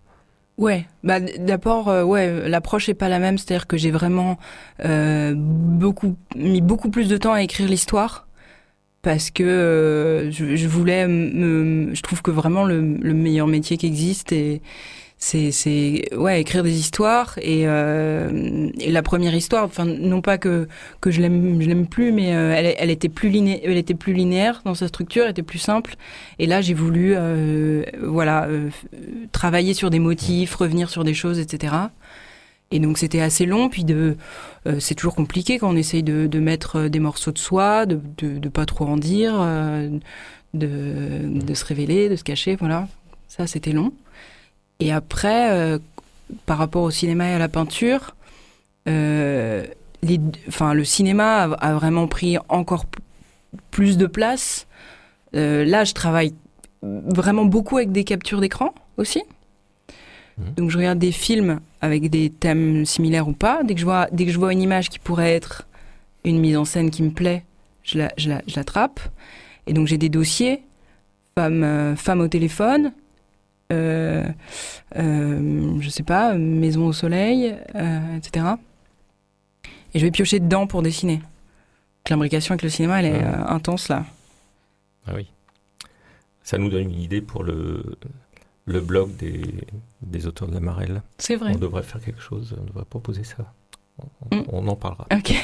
Ouais, 0.58 0.86
bah 1.06 1.22
d'abord, 1.22 1.88
euh, 1.88 2.04
ouais, 2.04 2.50
l'approche 2.50 2.89
est 2.89 2.93
pas 2.93 3.08
la 3.08 3.19
même, 3.19 3.38
c'est-à-dire 3.38 3.65
que 3.65 3.78
j'ai 3.78 3.91
vraiment 3.91 4.38
euh, 4.84 5.34
beaucoup 5.38 6.17
mis 6.36 6.60
beaucoup 6.60 6.89
plus 6.89 7.08
de 7.08 7.15
temps 7.15 7.32
à 7.32 7.41
écrire 7.41 7.65
l'histoire 7.69 8.28
parce 9.02 9.32
que 9.32 9.43
euh, 9.43 10.30
je, 10.32 10.58
je 10.58 10.67
voulais 10.67 11.08
me, 11.08 11.95
je 11.95 12.02
trouve 12.02 12.22
que 12.22 12.32
vraiment 12.32 12.65
le, 12.65 12.82
le 12.82 13.13
meilleur 13.13 13.48
métier 13.48 13.78
qui 13.78 13.86
existe 13.88 14.34
et 14.34 14.62
c'est 15.19 15.51
c'est 15.51 16.15
ouais 16.15 16.39
écrire 16.41 16.63
des 16.63 16.79
histoires 16.79 17.38
et, 17.41 17.67
euh, 17.67 18.69
et 18.79 18.91
la 18.91 19.03
première 19.03 19.36
histoire, 19.36 19.65
enfin 19.65 19.86
non 19.86 20.21
pas 20.21 20.38
que 20.38 20.67
que 21.01 21.12
je 21.12 21.21
l'aime 21.21 21.62
je 21.62 21.67
l'aime 21.67 21.88
plus, 21.88 22.12
mais 22.12 22.34
euh, 22.36 22.53
elle 22.55 22.73
elle 22.77 22.89
était 22.89 23.10
plus 23.10 23.29
liné, 23.29 23.62
elle 23.63 23.77
était 23.77 23.93
plus 23.95 24.13
linéaire 24.13 24.62
dans 24.65 24.75
sa 24.75 24.88
structure, 24.88 25.25
elle 25.25 25.32
était 25.32 25.43
plus 25.43 25.60
simple 25.60 25.95
et 26.39 26.45
là 26.47 26.62
j'ai 26.62 26.73
voulu 26.73 27.13
euh, 27.15 27.84
voilà 28.01 28.45
euh, 28.47 28.69
travailler 29.34 29.73
sur 29.73 29.89
des 29.89 29.99
motifs, 29.99 30.55
revenir 30.55 30.89
sur 30.89 31.03
des 31.03 31.13
choses, 31.13 31.38
etc. 31.39 31.73
Et 32.71 32.79
donc 32.79 32.97
c'était 32.97 33.21
assez 33.21 33.45
long, 33.45 33.67
puis 33.69 33.84
de, 33.84 34.15
euh, 34.67 34.79
c'est 34.79 34.93
toujours 34.95 35.15
compliqué 35.15 35.58
quand 35.58 35.69
on 35.71 35.75
essaye 35.75 36.03
de, 36.03 36.27
de 36.27 36.39
mettre 36.39 36.75
euh, 36.77 36.89
des 36.89 36.99
morceaux 36.99 37.32
de 37.32 37.39
soi, 37.39 37.86
de, 37.88 37.99
de, 38.17 38.38
de 38.38 38.49
pas 38.49 38.65
trop 38.65 38.86
en 38.86 38.97
dire, 38.97 39.36
euh, 39.39 39.89
de, 40.53 41.21
de 41.23 41.53
se 41.55 41.65
révéler, 41.65 42.10
de 42.10 42.15
se 42.15 42.23
cacher, 42.23 42.55
voilà. 42.55 42.88
Ça 43.27 43.47
c'était 43.47 43.71
long. 43.71 43.91
Et 44.80 44.92
après, 44.92 45.52
euh, 45.52 45.80
par 46.46 46.58
rapport 46.58 46.84
au 46.84 46.92
cinéma 46.92 47.30
et 47.30 47.34
à 47.34 47.39
la 47.39 47.50
peinture, 47.50 48.15
euh, 48.88 49.65
les, 50.02 50.20
enfin 50.48 50.74
le 50.74 50.86
cinéma 50.86 51.44
a, 51.44 51.52
a 51.54 51.74
vraiment 51.74 52.08
pris 52.08 52.38
encore 52.48 52.86
plus 53.72 53.98
de 53.98 54.06
place. 54.06 54.68
Euh, 55.36 55.65
là, 55.65 55.84
je 55.84 55.94
travaille 55.94 56.34
vraiment 56.82 57.46
beaucoup 57.46 57.78
avec 57.78 57.92
des 57.92 58.04
captures 58.04 58.39
d'écran 58.39 58.74
aussi. 58.98 59.22
Mhm. 60.38 60.54
Donc 60.56 60.70
je 60.70 60.78
regarde 60.78 61.00
des 61.00 61.12
films 61.12 61.60
avec 61.82 62.10
des 62.10 62.30
thèmes 62.30 62.86
similaires 62.86 63.28
ou 63.28 63.34
pas. 63.34 63.63
Dès 63.63 63.74
que 63.74 63.80
je 63.80 63.86
vois, 63.86 64.08
dès 64.12 64.26
que 64.26 64.32
je 64.32 64.39
vois 64.39 64.54
une 64.54 64.62
image 64.62 64.89
qui 64.89 65.00
pourrait 65.00 65.34
être 65.34 65.68
une 66.24 66.39
mise 66.39 66.58
en 66.58 66.65
scène 66.65 66.89
qui 66.89 67.04
me 67.04 67.12
plaît, 67.12 67.44
je 67.84 67.98
la, 67.98 68.12
je 68.18 68.30
la, 68.30 68.42
je 68.48 68.56
l'attrape. 68.56 69.00
Et 69.68 69.74
donc 69.74 69.88
j'ai 69.88 69.98
des 69.98 70.10
dossiers, 70.10 70.63
femmes, 71.36 71.63
euh, 71.63 71.96
femmes 71.96 72.22
au 72.22 72.28
téléphone, 72.28 72.94
euh, 73.71 74.23
euh, 74.97 75.77
je 75.79 75.89
sais 75.89 76.03
pas, 76.03 76.34
maison 76.34 76.88
au 76.88 76.93
soleil, 76.93 77.55
euh, 77.75 78.17
etc. 78.17 78.45
Et 79.93 79.99
je 79.99 80.05
vais 80.05 80.12
piocher 80.12 80.39
dedans 80.39 80.67
pour 80.67 80.82
dessiner. 80.82 81.21
L'imbrication 82.10 82.53
avec 82.53 82.63
le 82.63 82.69
cinéma, 82.69 82.99
elle 82.99 83.05
est 83.05 83.23
euh, 83.23 83.45
intense 83.47 83.88
là. 83.89 84.05
Ah 85.08 85.12
oui. 85.15 85.27
Ça 86.43 86.58
nous 86.58 86.69
donne 86.69 86.84
une 86.91 86.99
idée 87.01 87.21
pour 87.21 87.43
le, 87.43 87.84
le 88.65 88.82
blog 88.82 89.15
des, 89.17 89.43
des 90.01 90.25
auteurs 90.25 90.47
de 90.47 90.53
la 90.55 90.60
Marelle. 90.60 91.01
C'est 91.19 91.36
vrai. 91.36 91.51
On 91.53 91.60
devrait 91.60 91.84
faire 91.84 92.01
quelque 92.01 92.21
chose, 92.21 92.55
on 92.60 92.63
devrait 92.65 92.86
proposer 92.86 93.23
ça. 93.23 93.38
On, 94.32 94.36
Mm. 94.38 94.43
on 94.47 94.67
en 94.67 94.75
parlera. 94.75 95.05
Ok. 95.13 95.34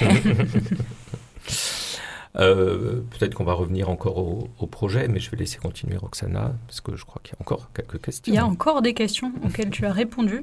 Euh, 2.37 3.01
Peut-être 3.11 3.33
qu'on 3.35 3.43
va 3.45 3.53
revenir 3.53 3.89
encore 3.89 4.17
au, 4.17 4.49
au 4.59 4.67
projet, 4.67 5.07
mais 5.07 5.19
je 5.19 5.31
vais 5.31 5.37
laisser 5.37 5.57
continuer 5.57 5.97
Roxana, 5.97 6.51
parce 6.67 6.81
que 6.81 6.95
je 6.95 7.05
crois 7.05 7.21
qu'il 7.23 7.33
y 7.33 7.37
a 7.37 7.41
encore 7.41 7.69
quelques 7.73 8.01
questions. 8.01 8.31
Il 8.31 8.35
y 8.35 8.39
a 8.39 8.45
encore 8.45 8.81
des 8.81 8.93
questions 8.93 9.31
auxquelles 9.45 9.69
tu 9.69 9.85
as 9.85 9.91
répondu. 9.93 10.41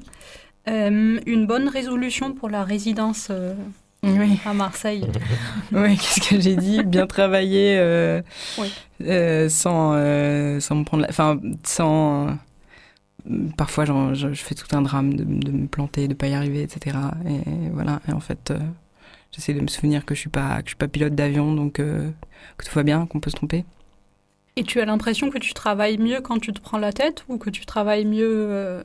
Euh, 0.69 1.21
une 1.27 1.47
bonne 1.47 1.69
résolution 1.69 2.33
pour 2.35 2.49
la 2.49 2.63
résidence 2.65 3.29
euh, 3.31 3.55
oui. 4.05 4.39
à 4.47 4.55
Marseille. 4.55 5.07
Oui, 5.73 5.97
qu'est-ce 5.97 6.29
que 6.29 6.41
j'ai 6.41 6.55
dit? 6.57 6.83
Bien 6.85 7.07
travailler 7.07 7.77
euh, 7.79 8.23
Oui. 8.59 8.73
euh, 9.05 9.49
sans, 9.49 9.93
euh, 9.95 10.61
sans 10.61 10.77
me 10.77 10.85
prendre 10.85 11.03
la... 11.03 11.09
Enfin, 11.11 11.41
sans... 11.65 12.37
Parfois, 13.57 13.85
genre, 13.85 14.15
je, 14.15 14.33
je 14.33 14.43
fais 14.43 14.55
tout 14.57 14.67
un 14.77 14.83
drame 14.83 15.15
de, 15.15 15.23
de 15.25 15.51
me 15.53 15.67
planter, 15.69 16.09
de 16.09 16.15
pas 16.15 16.27
y 16.27 16.35
arriver, 16.35 16.63
etc. 16.63 16.97
Et 17.29 17.71
voilà. 17.73 18.01
Et 18.09 18.13
en 18.13 18.19
fait, 18.21 18.51
euh, 18.51 18.59
j'essaie 19.33 19.55
de 19.55 19.61
me 19.61 19.67
souvenir 19.67 20.05
que 20.05 20.15
je 20.15 20.21
suis 20.21 20.31
pas, 20.31 20.59
que 20.59 20.67
je 20.67 20.71
suis 20.71 20.77
pas 20.77 20.89
pilote 20.89 21.15
d'avion, 21.15 21.55
donc 21.55 21.81
euh, 21.81 22.11
que 22.57 22.65
tout 22.65 22.75
va 22.75 22.83
bien, 22.83 23.07
qu'on 23.07 23.21
peut 23.21 23.31
se 23.31 23.37
tromper. 23.37 23.65
Et 24.57 24.65
tu 24.65 24.81
as 24.81 24.85
l'impression 24.85 25.31
que 25.31 25.39
tu 25.39 25.55
travailles 25.55 25.99
mieux 25.99 26.21
quand 26.21 26.39
tu 26.39 26.53
te 26.53 26.61
prends 26.61 26.79
la 26.79 26.93
tête 26.93 27.25
ou 27.29 27.39
que 27.39 27.49
tu 27.51 27.65
travailles 27.65 28.05
mieux 28.05 28.47
euh, 28.51 28.83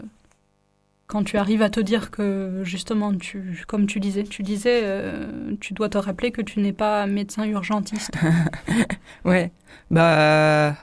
quand 1.08 1.24
tu 1.24 1.38
arrives 1.38 1.62
à 1.62 1.70
te 1.70 1.80
dire 1.80 2.10
que 2.12 2.62
justement, 2.64 3.14
tu, 3.16 3.64
comme 3.68 3.86
tu 3.86 4.00
disais, 4.00 4.24
tu 4.24 4.44
disais, 4.44 4.82
euh, 4.84 5.54
tu 5.60 5.74
dois 5.74 5.90
te 5.90 5.98
rappeler 5.98 6.32
que 6.32 6.42
tu 6.42 6.60
n'es 6.60 6.74
pas 6.74 7.06
médecin 7.08 7.46
urgentiste? 7.46 8.12
Ouais, 9.26 9.52
bah. 9.92 10.76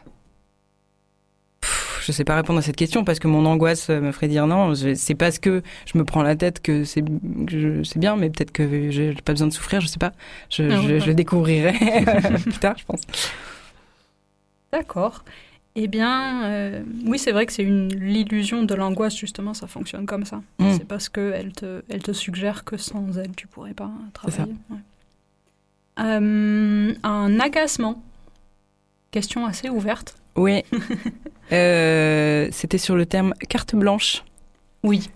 Je 2.04 2.12
sais 2.12 2.24
pas 2.24 2.34
répondre 2.36 2.58
à 2.58 2.62
cette 2.62 2.76
question 2.76 3.02
parce 3.04 3.18
que 3.18 3.28
mon 3.28 3.46
angoisse 3.46 3.88
me 3.88 4.12
ferait 4.12 4.28
dire 4.28 4.46
non. 4.46 4.74
C'est 4.74 5.14
parce 5.14 5.38
que 5.38 5.62
je 5.86 5.96
me 5.98 6.04
prends 6.04 6.22
la 6.22 6.36
tête 6.36 6.60
que 6.60 6.84
c'est 6.84 7.02
que 7.02 7.98
bien, 7.98 8.16
mais 8.16 8.28
peut-être 8.30 8.50
que 8.52 8.90
j'ai 8.90 9.14
pas 9.14 9.32
besoin 9.32 9.48
de 9.48 9.52
souffrir, 9.52 9.80
je 9.80 9.86
sais 9.86 9.98
pas. 9.98 10.12
Je, 10.50 10.68
je- 10.68 10.76
ouais. 10.94 11.00
je 11.00 11.06
le 11.06 11.14
découvrirai 11.14 11.72
plus 12.42 12.52
tard, 12.60 12.76
je 12.78 12.84
pense. 12.84 13.00
D'accord. 14.72 15.24
Eh 15.76 15.88
bien, 15.88 16.44
euh, 16.44 16.82
oui, 17.06 17.18
c'est 17.18 17.32
vrai 17.32 17.46
que 17.46 17.52
c'est 17.52 17.62
une 17.64 17.88
l'illusion 17.88 18.62
de 18.62 18.74
l'angoisse, 18.74 19.16
justement, 19.16 19.54
ça 19.54 19.66
fonctionne 19.66 20.06
comme 20.06 20.24
ça. 20.24 20.40
Mm. 20.58 20.70
C'est 20.72 20.84
parce 20.86 21.08
qu'elle 21.08 21.52
te, 21.52 21.82
elle 21.88 22.02
te 22.02 22.12
suggère 22.12 22.64
que 22.64 22.76
sans 22.76 23.18
elle, 23.18 23.34
tu 23.34 23.46
pourrais 23.48 23.74
pas 23.74 23.90
travailler. 24.12 24.52
Ouais. 24.70 24.76
Euh, 26.00 26.92
un 27.02 27.40
agacement. 27.40 28.02
Question 29.10 29.46
assez 29.46 29.68
ouverte. 29.68 30.16
Oui. 30.36 30.62
Euh, 31.52 32.48
C'était 32.52 32.78
sur 32.78 32.96
le 32.96 33.04
terme 33.04 33.34
carte 33.50 33.76
blanche. 33.76 34.24
Oui. 34.82 35.10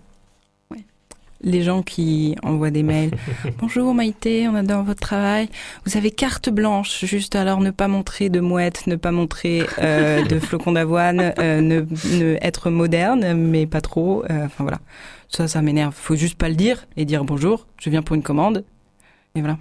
Les 1.41 1.63
gens 1.63 1.81
qui 1.81 2.35
envoient 2.43 2.69
des 2.69 2.83
mails. 2.83 3.09
Bonjour 3.57 3.95
Maïté, 3.95 4.47
on 4.47 4.53
adore 4.53 4.83
votre 4.83 4.99
travail. 4.99 5.49
Vous 5.87 5.97
avez 5.97 6.11
carte 6.11 6.49
blanche, 6.51 7.03
juste 7.05 7.35
alors 7.35 7.61
ne 7.61 7.71
pas 7.71 7.87
montrer 7.87 8.29
de 8.29 8.41
mouettes, 8.41 8.85
ne 8.85 8.95
pas 8.95 9.11
montrer 9.11 9.63
euh, 9.79 10.23
de 10.23 10.37
flocons 10.39 10.73
d'avoine, 10.73 11.33
euh, 11.39 11.61
ne, 11.61 11.79
ne 12.15 12.37
être 12.41 12.69
moderne, 12.69 13.33
mais 13.33 13.65
pas 13.65 13.81
trop. 13.81 14.23
euh, 14.29 14.45
Enfin 14.45 14.63
voilà. 14.63 14.79
Ça, 15.29 15.47
ça 15.47 15.63
m'énerve. 15.63 15.95
Faut 15.95 16.15
juste 16.15 16.35
pas 16.37 16.47
le 16.49 16.55
dire 16.55 16.85
et 16.95 17.05
dire 17.05 17.23
bonjour, 17.23 17.65
je 17.79 17.89
viens 17.89 18.03
pour 18.03 18.15
une 18.15 18.23
commande. 18.23 18.63
Et 19.33 19.39
voilà. 19.39 19.57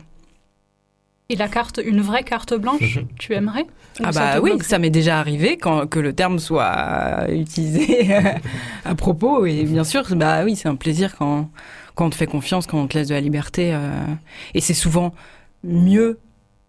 Et 1.30 1.36
la 1.36 1.48
carte, 1.48 1.78
une 1.84 2.00
vraie 2.00 2.22
carte 2.22 2.54
blanche, 2.54 3.00
tu 3.18 3.34
aimerais 3.34 3.66
Ah 4.02 4.12
bah 4.12 4.40
oui, 4.40 4.52
ça 4.62 4.78
m'est 4.78 4.88
déjà 4.88 5.20
arrivé 5.20 5.58
quand 5.58 5.86
que 5.86 5.98
le 5.98 6.14
terme 6.14 6.38
soit 6.38 7.26
utilisé 7.30 8.08
à 8.86 8.94
propos 8.94 9.44
et 9.44 9.64
bien 9.64 9.84
sûr 9.84 10.04
bah 10.16 10.42
oui 10.44 10.56
c'est 10.56 10.68
un 10.70 10.74
plaisir 10.74 11.16
quand 11.18 11.50
quand 11.94 12.06
on 12.06 12.10
te 12.10 12.14
fait 12.14 12.26
confiance 12.26 12.66
quand 12.66 12.78
on 12.80 12.86
te 12.86 12.96
laisse 12.96 13.08
de 13.08 13.14
la 13.14 13.20
liberté 13.20 13.74
euh, 13.74 13.90
et 14.54 14.62
c'est 14.62 14.72
souvent 14.72 15.12
mieux 15.64 16.18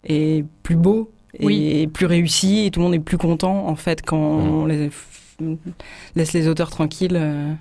et 0.04 0.44
plus 0.62 0.76
beau 0.76 1.10
et 1.38 1.46
Oui. 1.46 1.86
plus 1.86 2.04
réussi 2.04 2.66
et 2.66 2.70
tout 2.70 2.80
le 2.80 2.84
monde 2.84 2.94
est 2.94 2.98
plus 3.00 3.16
content 3.16 3.66
en 3.66 3.76
fait 3.76 4.02
quand 4.04 4.40
Mhm. 4.40 4.50
on 4.50 4.66
les- 4.66 4.90
laisse 6.16 6.34
les 6.34 6.48
auteurs 6.48 6.68
tranquilles. 6.68 7.16
euh. 7.18 7.54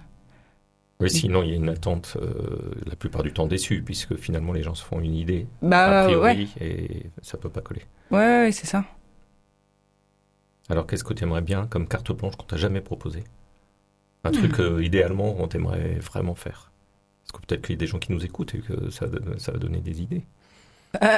Oui, 1.02 1.10
sinon 1.10 1.44
il 1.44 1.50
y 1.50 1.54
a 1.54 1.56
une 1.56 1.70
attente 1.70 2.18
euh, 2.22 2.74
la 2.86 2.96
plupart 2.96 3.24
du 3.24 3.32
temps 3.32 3.48
déçue, 3.48 3.82
puisque 3.84 4.18
finalement 4.18 4.52
les 4.52 4.64
gens 4.64 4.76
se 4.76 4.84
font 4.84 5.00
une 5.00 5.16
idée 5.16 5.48
a 5.62 5.68
Bah 5.68 6.02
ouais 6.02 6.06
priori 6.08 6.50
et 6.60 7.06
ça 7.22 7.38
peut 7.38 7.50
pas 7.50 7.62
coller. 7.62 7.84
ouais, 8.12 8.18
ouais 8.18 8.52
c'est 8.52 8.68
ça. 8.68 8.84
Alors 10.70 10.86
qu'est-ce 10.86 11.04
que 11.04 11.14
tu 11.14 11.24
aimerais 11.24 11.42
bien 11.42 11.68
comme 11.68 11.88
carte 11.88 12.12
blanche 12.12 12.36
qu'on 12.36 12.46
t'a 12.46 12.58
jamais 12.58 12.82
proposé 12.82 13.24
Un 14.24 14.32
truc 14.32 14.60
euh, 14.60 14.84
idéalement 14.84 15.36
on 15.40 15.48
t'aimerait 15.48 16.00
vraiment 16.00 16.36
faire 16.36 16.72
Parce 17.24 17.32
que 17.32 17.48
peut-être 17.48 17.62
qu'il 17.62 17.76
y 17.76 17.78
a 17.78 17.80
des 17.80 17.88
gens 17.88 17.98
qui 18.00 18.12
nous 18.12 18.24
écoutent 18.26 18.56
et 18.56 18.60
que 18.60 18.90
ça, 18.90 19.06
va 19.08 19.58
donner 19.58 19.80
des 19.80 20.02
idées. 20.02 20.26
Euh, 21.02 21.18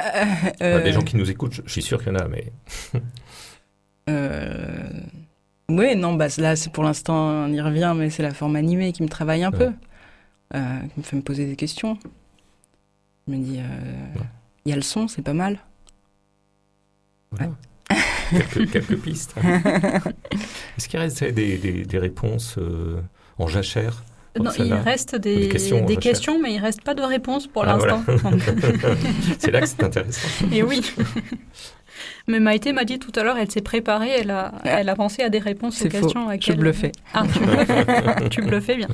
euh, 0.60 0.82
des 0.82 0.92
gens 0.92 1.02
qui 1.02 1.16
nous 1.16 1.30
écoutent, 1.30 1.54
je, 1.54 1.62
je 1.64 1.72
suis 1.72 1.82
sûr 1.82 1.98
qu'il 2.02 2.12
y 2.12 2.16
en 2.16 2.18
a, 2.18 2.28
mais 2.28 2.52
Euh... 4.08 4.90
Oui, 5.78 5.96
non, 5.96 6.14
bah 6.14 6.26
là, 6.38 6.56
c'est 6.56 6.70
pour 6.72 6.84
l'instant, 6.84 7.14
on 7.46 7.52
y 7.52 7.60
revient, 7.60 7.94
mais 7.96 8.10
c'est 8.10 8.22
la 8.22 8.34
forme 8.34 8.56
animée 8.56 8.92
qui 8.92 9.02
me 9.02 9.08
travaille 9.08 9.42
un 9.44 9.50
peu, 9.50 9.70
euh, 10.54 10.78
qui 10.92 11.00
me 11.00 11.02
fait 11.02 11.16
me 11.16 11.22
poser 11.22 11.46
des 11.46 11.56
questions. 11.56 11.98
Je 13.26 13.32
me 13.32 13.38
dis, 13.42 13.58
euh, 13.58 13.62
Ouais. 14.20 14.26
il 14.66 14.70
y 14.70 14.72
a 14.72 14.76
le 14.76 14.82
son, 14.82 15.08
c'est 15.08 15.22
pas 15.22 15.32
mal. 15.32 15.58
voilà. 17.30 17.52
quelques, 18.30 18.70
quelques 18.70 18.96
pistes. 19.02 19.34
Est-ce 20.76 20.88
qu'il 20.88 20.98
reste 21.00 21.24
des, 21.24 21.56
des- 21.58 21.84
des 21.84 21.98
réponses 21.98 22.56
euh, 22.58 23.00
en 23.38 23.46
jachère 23.46 24.04
Non, 24.38 24.50
il 24.58 24.72
reste 24.74 25.16
des, 25.16 25.36
Des 25.42 25.48
questions, 25.48 25.84
des 25.86 25.96
questions, 25.96 26.38
mais 26.42 26.54
il 26.54 26.58
reste 26.58 26.82
pas 26.82 26.94
de 26.94 27.02
réponse 27.02 27.46
pour 27.46 27.64
Ah, 27.64 27.76
l'instant. 27.78 28.02
C'est 29.38 29.50
là 29.50 29.60
que 29.60 29.66
c'est 29.66 29.82
intéressant. 29.82 30.28
Et 30.52 30.62
oui. 30.62 30.80
Mais 32.28 32.40
Maïté 32.40 32.72
m'a 32.72 32.84
dit 32.84 32.98
tout 32.98 33.12
à 33.18 33.22
l'heure, 33.22 33.36
elle 33.38 33.50
s'est 33.50 33.60
préparée, 33.62 34.10
elle 34.10 34.30
a, 34.30 34.52
elle 34.64 34.88
a 34.88 34.94
pensé 34.94 35.22
à 35.22 35.28
des 35.28 35.38
réponses 35.38 35.80
aux 35.82 35.84
faux, 35.84 35.90
questions. 35.90 36.20
à 36.22 36.24
je 36.26 36.30
laquelle- 36.32 36.56
bluffais. 36.56 36.92
Ah, 37.14 37.24
tu 37.32 37.38
bluffais, 37.40 38.28
tu 38.30 38.42
bluffais 38.42 38.76
bien. 38.76 38.88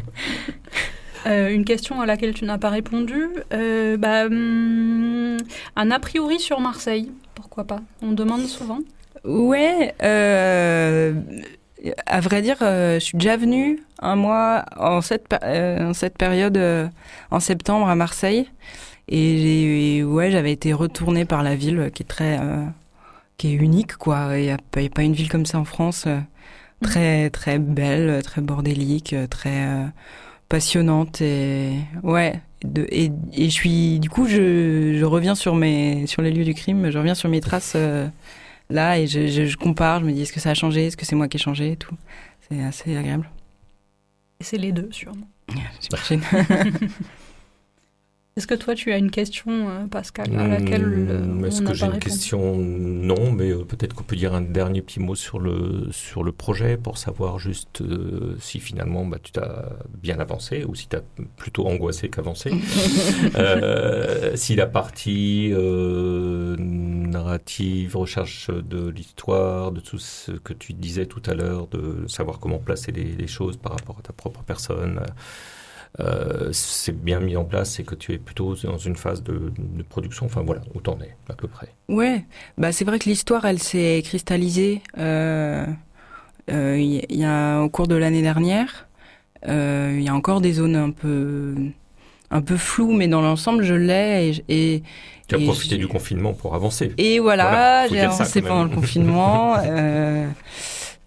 Euh, 1.26 1.48
une 1.50 1.64
question 1.64 2.00
à 2.00 2.06
laquelle 2.06 2.32
tu 2.32 2.44
n'as 2.44 2.58
pas 2.58 2.70
répondu. 2.70 3.26
Euh, 3.52 3.96
bah, 3.96 4.26
hum, 4.26 5.36
un 5.76 5.90
a 5.90 5.98
priori 5.98 6.38
sur 6.38 6.60
Marseille, 6.60 7.10
pourquoi 7.34 7.64
pas? 7.64 7.80
On 8.02 8.12
demande 8.12 8.46
souvent. 8.46 8.78
Ouais, 9.24 9.94
euh, 10.02 11.12
à 12.06 12.20
vrai 12.20 12.40
dire, 12.40 12.56
euh, 12.62 12.94
je 12.94 13.04
suis 13.04 13.18
déjà 13.18 13.36
venue 13.36 13.80
un 14.00 14.14
mois 14.16 14.64
en 14.78 15.00
cette, 15.00 15.26
euh, 15.42 15.90
en 15.90 15.92
cette 15.92 16.16
période, 16.16 16.56
euh, 16.56 16.86
en 17.30 17.40
septembre 17.40 17.88
à 17.88 17.94
Marseille. 17.96 18.48
Et 19.08 19.38
j'ai- 19.98 20.04
ouais, 20.04 20.30
j'avais 20.30 20.52
été 20.52 20.72
retournée 20.72 21.24
par 21.24 21.42
la 21.42 21.56
ville 21.56 21.90
qui 21.94 22.04
est 22.04 22.06
très, 22.06 22.38
euh, 22.40 22.64
qui 23.38 23.48
est 23.48 23.54
unique, 23.54 23.94
quoi. 23.96 24.38
Il 24.38 24.42
n'y 24.44 24.50
a, 24.50 24.54
a 24.56 24.88
pas 24.90 25.02
une 25.02 25.14
ville 25.14 25.28
comme 25.30 25.46
ça 25.46 25.58
en 25.60 25.64
France. 25.64 26.04
euh, 26.06 26.20
très, 26.82 27.30
très 27.30 27.58
belle, 27.58 28.22
très 28.22 28.40
bordélique, 28.42 29.12
euh, 29.14 29.26
très 29.26 29.66
euh, 29.68 29.86
passionnante. 30.48 31.20
Et 31.22 31.74
ouais. 32.02 32.40
De, 32.64 32.86
et, 32.90 33.12
et 33.34 33.44
je 33.46 33.50
suis, 33.54 34.00
du 34.00 34.10
coup, 34.10 34.26
je, 34.26 34.96
je 34.98 35.04
reviens 35.04 35.34
sur 35.36 35.54
mes, 35.56 36.06
sur 36.08 36.22
les 36.22 36.32
lieux 36.32 36.44
du 36.44 36.54
crime, 36.54 36.90
je 36.90 36.98
reviens 36.98 37.14
sur 37.14 37.28
mes 37.30 37.40
traces. 37.40 37.74
euh, 37.76 38.08
là 38.70 38.98
et 38.98 39.06
je, 39.06 39.28
je, 39.28 39.46
je 39.46 39.56
compare, 39.56 40.00
je 40.00 40.06
me 40.06 40.12
dis 40.12 40.22
est-ce 40.22 40.32
que 40.32 40.40
ça 40.40 40.50
a 40.50 40.54
changé, 40.54 40.86
est-ce 40.86 40.96
que 40.96 41.06
c'est 41.06 41.16
moi 41.16 41.28
qui 41.28 41.36
ai 41.38 41.40
changé 41.40 41.72
et 41.72 41.76
tout? 41.76 41.94
C'est 42.48 42.62
assez 42.62 42.96
agréable. 42.96 43.30
Et 44.40 44.44
c'est 44.44 44.58
les 44.58 44.72
deux, 44.72 44.88
sûrement. 44.92 45.28
J'imagine. 45.80 46.22
Est-ce 48.38 48.46
que 48.46 48.54
toi, 48.54 48.76
tu 48.76 48.92
as 48.92 48.98
une 48.98 49.10
question, 49.10 49.68
euh, 49.68 49.86
Pascal, 49.88 50.32
à 50.38 50.46
laquelle 50.46 50.86
Hmm, 50.86 51.44
Est-ce 51.44 51.60
que 51.60 51.74
j'ai 51.74 51.86
une 51.86 51.92
répondu 51.94 52.08
question? 52.08 52.56
Non, 52.56 53.32
mais 53.32 53.50
euh, 53.50 53.64
peut-être 53.64 53.94
qu'on 53.94 54.04
peut 54.04 54.14
dire 54.14 54.32
un 54.32 54.42
dernier 54.42 54.80
petit 54.80 55.00
mot 55.00 55.16
sur 55.16 55.40
le, 55.40 55.88
sur 55.90 56.22
le 56.22 56.30
projet 56.30 56.76
pour 56.76 56.98
savoir 56.98 57.40
juste 57.40 57.80
euh, 57.80 58.36
si 58.38 58.60
finalement 58.60 59.04
bah, 59.04 59.18
tu 59.20 59.32
t'as 59.32 59.64
bien 60.00 60.20
avancé 60.20 60.64
ou 60.64 60.76
si 60.76 60.86
tu 60.86 60.94
as 60.94 61.02
plutôt 61.36 61.66
angoissé 61.66 62.08
qu'avancé. 62.10 62.52
Euh, 63.34 64.36
si 64.36 64.54
la 64.54 64.66
partie 64.66 65.50
euh, 65.52 66.56
narrative, 66.58 67.96
recherche 67.96 68.50
de 68.50 68.88
l'histoire, 68.88 69.72
de 69.72 69.80
tout 69.80 69.98
ce 69.98 70.32
que 70.32 70.52
tu 70.52 70.72
disais 70.72 71.06
tout 71.06 71.22
à 71.26 71.34
l'heure, 71.34 71.66
de 71.68 72.06
savoir 72.08 72.38
comment 72.38 72.58
placer 72.58 72.92
les, 72.92 73.04
les 73.04 73.26
choses 73.26 73.56
par 73.56 73.72
rapport 73.72 73.98
à 73.98 74.02
ta 74.02 74.12
propre 74.12 74.42
personne, 74.42 75.00
euh, 76.00 76.50
c'est 76.52 76.92
bien 76.96 77.20
mis 77.20 77.36
en 77.36 77.44
place 77.44 77.80
et 77.80 77.84
que 77.84 77.94
tu 77.94 78.12
es 78.14 78.18
plutôt 78.18 78.54
dans 78.64 78.78
une 78.78 78.96
phase 78.96 79.22
de, 79.22 79.52
de 79.58 79.82
production. 79.82 80.26
Enfin 80.26 80.42
voilà, 80.42 80.60
où 80.74 80.80
t'en 80.80 80.98
es 81.00 81.16
à 81.28 81.34
peu 81.34 81.48
près. 81.48 81.68
Ouais, 81.88 82.24
bah 82.58 82.72
c'est 82.72 82.84
vrai 82.84 82.98
que 82.98 83.08
l'histoire, 83.08 83.44
elle 83.46 83.58
s'est 83.60 84.02
cristallisée. 84.04 84.82
euh, 84.98 85.66
euh, 86.50 86.76
Il 86.78 87.16
y, 87.18 87.24
a 87.24 87.60
au 87.60 87.68
cours 87.68 87.88
de 87.88 87.94
l'année 87.96 88.22
dernière, 88.22 88.88
il 89.46 90.02
y 90.02 90.08
a 90.08 90.14
encore 90.14 90.40
des 90.40 90.52
zones 90.54 90.76
un 90.76 90.90
peu, 90.90 91.54
un 92.30 92.42
peu 92.42 92.56
floues, 92.56 92.92
mais 92.92 93.08
dans 93.08 93.22
l'ensemble, 93.22 93.62
je 93.64 93.74
l'ai 93.74 94.32
et, 94.48 94.74
et 94.76 94.82
Tu 95.28 95.34
as 95.34 95.38
Et 95.38 95.44
profité 95.44 95.76
du 95.76 95.88
confinement 95.88 96.32
pour 96.34 96.54
avancer. 96.54 96.92
Et 96.98 97.18
voilà, 97.18 97.44
Voilà, 97.44 97.88
j'ai 97.88 98.00
avancé 98.00 98.42
pendant 98.42 98.64
le 98.64 98.70
confinement. 98.74 99.56
euh, 99.58 100.26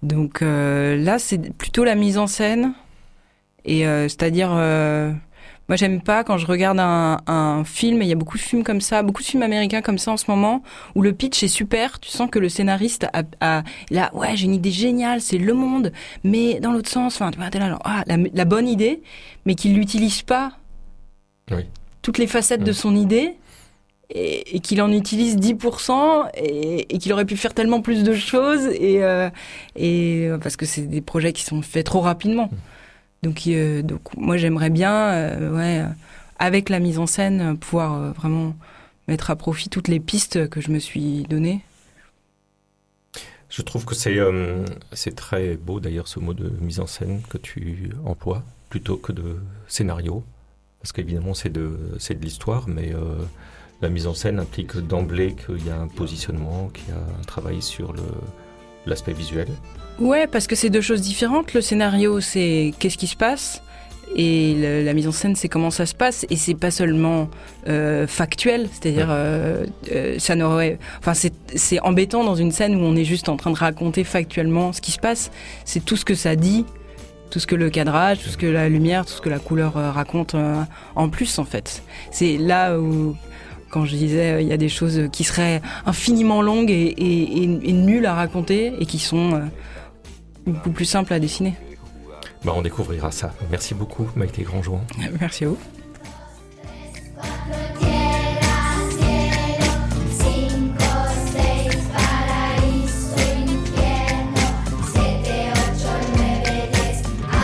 donc 0.04 0.42
euh, 0.42 0.98
là, 0.98 1.20
c'est 1.20 1.54
plutôt 1.56 1.84
la 1.84 1.96
mise 1.96 2.18
en 2.18 2.28
scène. 2.28 2.74
Et 3.66 3.86
euh, 3.86 4.04
c'est-à-dire, 4.08 4.50
euh, 4.54 5.12
moi, 5.70 5.76
j'aime 5.76 6.02
pas 6.02 6.24
quand 6.24 6.38
je 6.38 6.48
regarde 6.48 6.80
un, 6.80 7.20
un 7.28 7.64
film. 7.64 8.02
Et 8.02 8.06
il 8.06 8.10
y 8.10 8.12
a 8.12 8.16
beaucoup 8.16 8.38
de 8.38 8.42
films 8.42 8.64
comme 8.64 8.82
ça, 8.82 9.04
beaucoup 9.04 9.22
de 9.22 9.28
films 9.28 9.44
américains 9.44 9.82
comme 9.82 9.98
ça 9.98 10.12
en 10.12 10.18
ce 10.18 10.26
moment, 10.30 10.64
où 10.96 11.02
le 11.02 11.14
pitch 11.14 11.44
est 11.44 11.48
super. 11.48 12.00
Tu 12.00 12.10
sens 12.10 12.30
que 12.30 12.40
le 12.40 12.50
scénariste 12.50 13.08
a, 13.14 13.24
a 13.40 13.64
là, 13.90 14.10
ouais, 14.14 14.36
j'ai 14.36 14.46
une 14.46 14.56
idée 14.56 14.72
géniale, 14.72 15.22
c'est 15.22 15.38
le 15.38 15.54
monde, 15.54 15.92
mais 16.24 16.60
dans 16.60 16.72
l'autre 16.72 16.90
sens. 16.90 17.16
Enfin, 17.16 17.32
tu 17.32 17.38
vois, 17.40 17.50
t'es 17.50 17.60
là, 17.60 17.78
ah, 17.86 18.04
la, 18.08 18.18
la 18.34 18.46
bonne 18.46 18.68
idée, 18.68 19.02
mais 19.46 19.56
qu'il 19.56 19.76
l'utilise 19.76 20.22
pas. 20.24 20.54
Oui. 21.52 21.66
Toutes 22.02 22.18
les 22.18 22.28
facettes 22.28 22.64
de 22.64 22.72
Mm. 22.72 22.74
son 22.74 22.96
idée 22.96 23.36
et, 24.10 24.56
et 24.56 24.60
qu'il 24.60 24.82
en 24.82 24.92
utilise 24.92 25.38
10% 25.38 26.30
et, 26.36 26.94
et 26.94 26.98
qu'il 26.98 27.14
aurait 27.14 27.26
pu 27.26 27.38
faire 27.38 27.54
tellement 27.54 27.82
plus 27.82 28.04
de 28.04 28.14
choses 28.14 28.66
et, 28.68 29.04
euh, 29.04 29.30
et 29.76 30.30
parce 30.42 30.56
que 30.58 30.66
c'est 30.66 30.82
des 30.82 31.02
projets 31.02 31.32
qui 31.32 31.44
sont 31.44 31.62
faits 31.62 31.86
trop 31.86 32.02
rapidement. 32.02 32.50
Donc, 33.24 33.44
euh, 33.46 33.84
donc 33.84 34.02
moi 34.18 34.38
j'aimerais 34.38 34.72
bien, 34.72 34.94
euh, 35.14 35.56
ouais, 35.56 35.82
euh, 35.82 35.94
avec 36.40 36.70
la 36.70 36.80
mise 36.80 36.98
en 36.98 37.06
scène, 37.06 37.56
pouvoir 37.58 38.14
vraiment 38.14 38.56
mettre 39.08 39.30
à 39.30 39.36
profit 39.36 39.70
toutes 39.70 39.88
les 39.88 40.00
pistes 40.00 40.50
que 40.50 40.60
je 40.60 40.72
me 40.72 40.80
suis 40.80 41.24
données. 41.24 41.62
Je 43.50 43.62
trouve 43.62 43.86
que 43.86 43.94
c'est 43.94 45.16
très 45.16 45.56
beau 45.56 45.80
d'ailleurs 45.80 46.08
ce 46.08 46.20
mot 46.20 46.34
de 46.34 46.50
mise 46.62 46.80
en 46.80 46.88
scène 46.88 47.22
que 47.30 47.38
tu 47.38 47.92
emploies. 48.06 48.44
plutôt 48.70 48.96
que 48.96 49.12
de 49.12 49.38
scénario. 49.68 50.24
Parce 50.80 50.94
qu'évidemment, 50.94 51.34
c'est 51.34 51.50
de, 51.50 51.78
de 52.10 52.14
l'histoire, 52.22 52.68
mais 52.70 52.94
la 53.82 53.90
mise 53.90 54.08
en 54.08 54.14
scène 54.14 54.40
implique 54.40 54.78
d'emblée 54.78 55.36
qu'il 55.36 55.68
y 55.68 55.70
a 55.70 55.78
un 55.78 55.90
positionnement, 55.90 56.70
qu'il 56.70 56.88
y 56.88 56.92
a 56.92 57.20
un 57.20 57.24
travail 57.24 57.62
sur 57.62 57.94
l'aspect 58.86 59.14
visuel. 59.14 59.50
Ouais, 60.02 60.26
parce 60.26 60.48
que 60.48 60.56
c'est 60.56 60.72
deux 60.72 60.82
choses 60.82 61.02
différentes. 61.02 61.54
Le 61.54 61.62
scénario, 61.62 62.20
c'est 62.22 62.74
qu'est-ce 62.80 62.98
qui 62.98 63.06
se 63.06 63.16
passe 63.16 63.62
et 64.14 64.84
la 64.84 64.94
mise 64.94 65.08
en 65.08 65.14
scène, 65.14 65.38
c'est 65.38 65.48
comment 65.48 65.72
ça 65.72 65.86
se 65.86 65.96
passe. 65.96 66.26
Et 66.30 66.36
c'est 66.36 66.56
pas 66.56 66.72
seulement 66.72 67.30
euh, 67.70 68.08
factuel, 68.08 68.68
c'est-à-dire, 68.70 69.08
euh, 69.10 69.66
euh, 69.94 70.16
ça 70.20 70.36
n'aurait. 70.36 70.80
Enfin, 71.00 71.14
c'est 71.56 71.80
embêtant 71.80 72.26
dans 72.26 72.36
une 72.36 72.52
scène 72.52 72.76
où 72.76 72.80
on 72.80 72.98
est 72.98 73.06
juste 73.06 73.30
en 73.30 73.38
train 73.38 73.52
de 73.52 73.58
raconter 73.58 74.04
factuellement 74.04 74.74
ce 74.74 74.82
qui 74.82 74.92
se 74.92 75.00
passe. 75.00 75.32
C'est 75.64 75.86
tout 75.86 75.96
ce 75.96 76.04
que 76.04 76.16
ça 76.16 76.36
dit, 76.36 76.66
tout 77.30 77.40
ce 77.40 77.48
que 77.48 77.56
le 77.56 77.70
cadrage, 77.70 78.20
tout 78.20 78.30
ce 78.30 78.38
que 78.38 78.48
la 78.48 78.68
lumière, 78.68 79.06
tout 79.06 79.14
ce 79.14 79.22
que 79.22 79.30
la 79.30 79.40
couleur 79.40 79.76
raconte 79.76 80.36
en 80.96 81.08
plus, 81.08 81.40
en 81.40 81.46
fait. 81.46 81.84
C'est 82.12 82.38
là 82.38 82.78
où 82.78 83.16
quand 83.70 83.86
je 83.86 83.96
disais 83.96 84.44
il 84.44 84.48
y 84.50 84.52
a 84.52 84.58
des 84.58 84.68
choses 84.68 85.04
qui 85.14 85.24
seraient 85.24 85.62
infiniment 85.86 86.42
longues 86.42 86.72
et, 86.72 86.94
et 86.98 87.72
nulles 87.72 88.08
à 88.08 88.14
raconter 88.14 88.74
et 88.78 88.86
qui 88.86 89.00
sont 89.00 89.42
beaucoup 90.46 90.72
plus 90.72 90.86
simples 90.86 91.14
à 91.14 91.20
dessiner. 91.20 91.56
Bah, 92.44 92.54
on 92.56 92.62
découvrira 92.62 93.12
ça. 93.12 93.34
Merci 93.50 93.74
beaucoup, 93.74 94.08
Maïté 94.16 94.44
Grandjouan. 94.44 94.82
Merci 95.20 95.46
à 95.46 95.50
vous. 95.50 95.58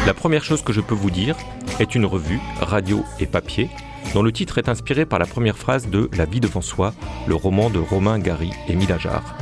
La 0.08 0.14
première 0.14 0.44
chose 0.44 0.62
que 0.62 0.72
je 0.72 0.80
peux 0.80 0.96
vous 0.96 1.12
dire 1.12 1.36
est 1.80 1.94
une 1.94 2.06
revue, 2.06 2.40
radio 2.62 3.04
et 3.20 3.26
papier, 3.26 3.70
dont 4.14 4.24
le 4.24 4.32
titre 4.32 4.58
est 4.58 4.70
inspiré 4.70 5.06
par 5.06 5.20
la 5.20 5.26
première 5.26 5.58
phrase 5.58 5.90
de 5.90 6.10
La 6.16 6.24
vie 6.24 6.40
devant 6.40 6.62
soi, 6.62 6.94
le 7.28 7.36
roman 7.36 7.70
de 7.70 7.80
Romain 7.80 8.18
Gary 8.18 8.52
et 8.70 8.76
Milajard. 8.76 9.36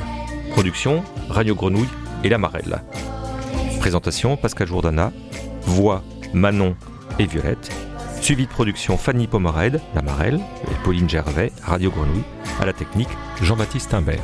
Production, 0.52 1.04
Radio 1.30 1.54
Grenouille 1.54 1.88
et 2.24 2.30
La 2.30 2.40
Marelle. 2.40 2.82
Présentation, 3.86 4.36
Pascal 4.36 4.68
Jourdana, 4.68 5.12
Voix 5.62 6.02
Manon 6.34 6.76
et 7.20 7.28
Violette. 7.28 7.70
Suivi 8.20 8.48
de 8.48 8.50
production 8.50 8.98
Fanny 8.98 9.28
Pomarède, 9.28 9.80
La 9.94 10.02
Marelle, 10.02 10.40
et 10.72 10.84
Pauline 10.84 11.08
Gervais, 11.08 11.52
Radio 11.62 11.92
Grenouille. 11.92 12.24
À 12.60 12.66
la 12.66 12.74
technique, 12.74 13.10
Jean-Baptiste 13.44 13.94
Imbert. 13.94 14.24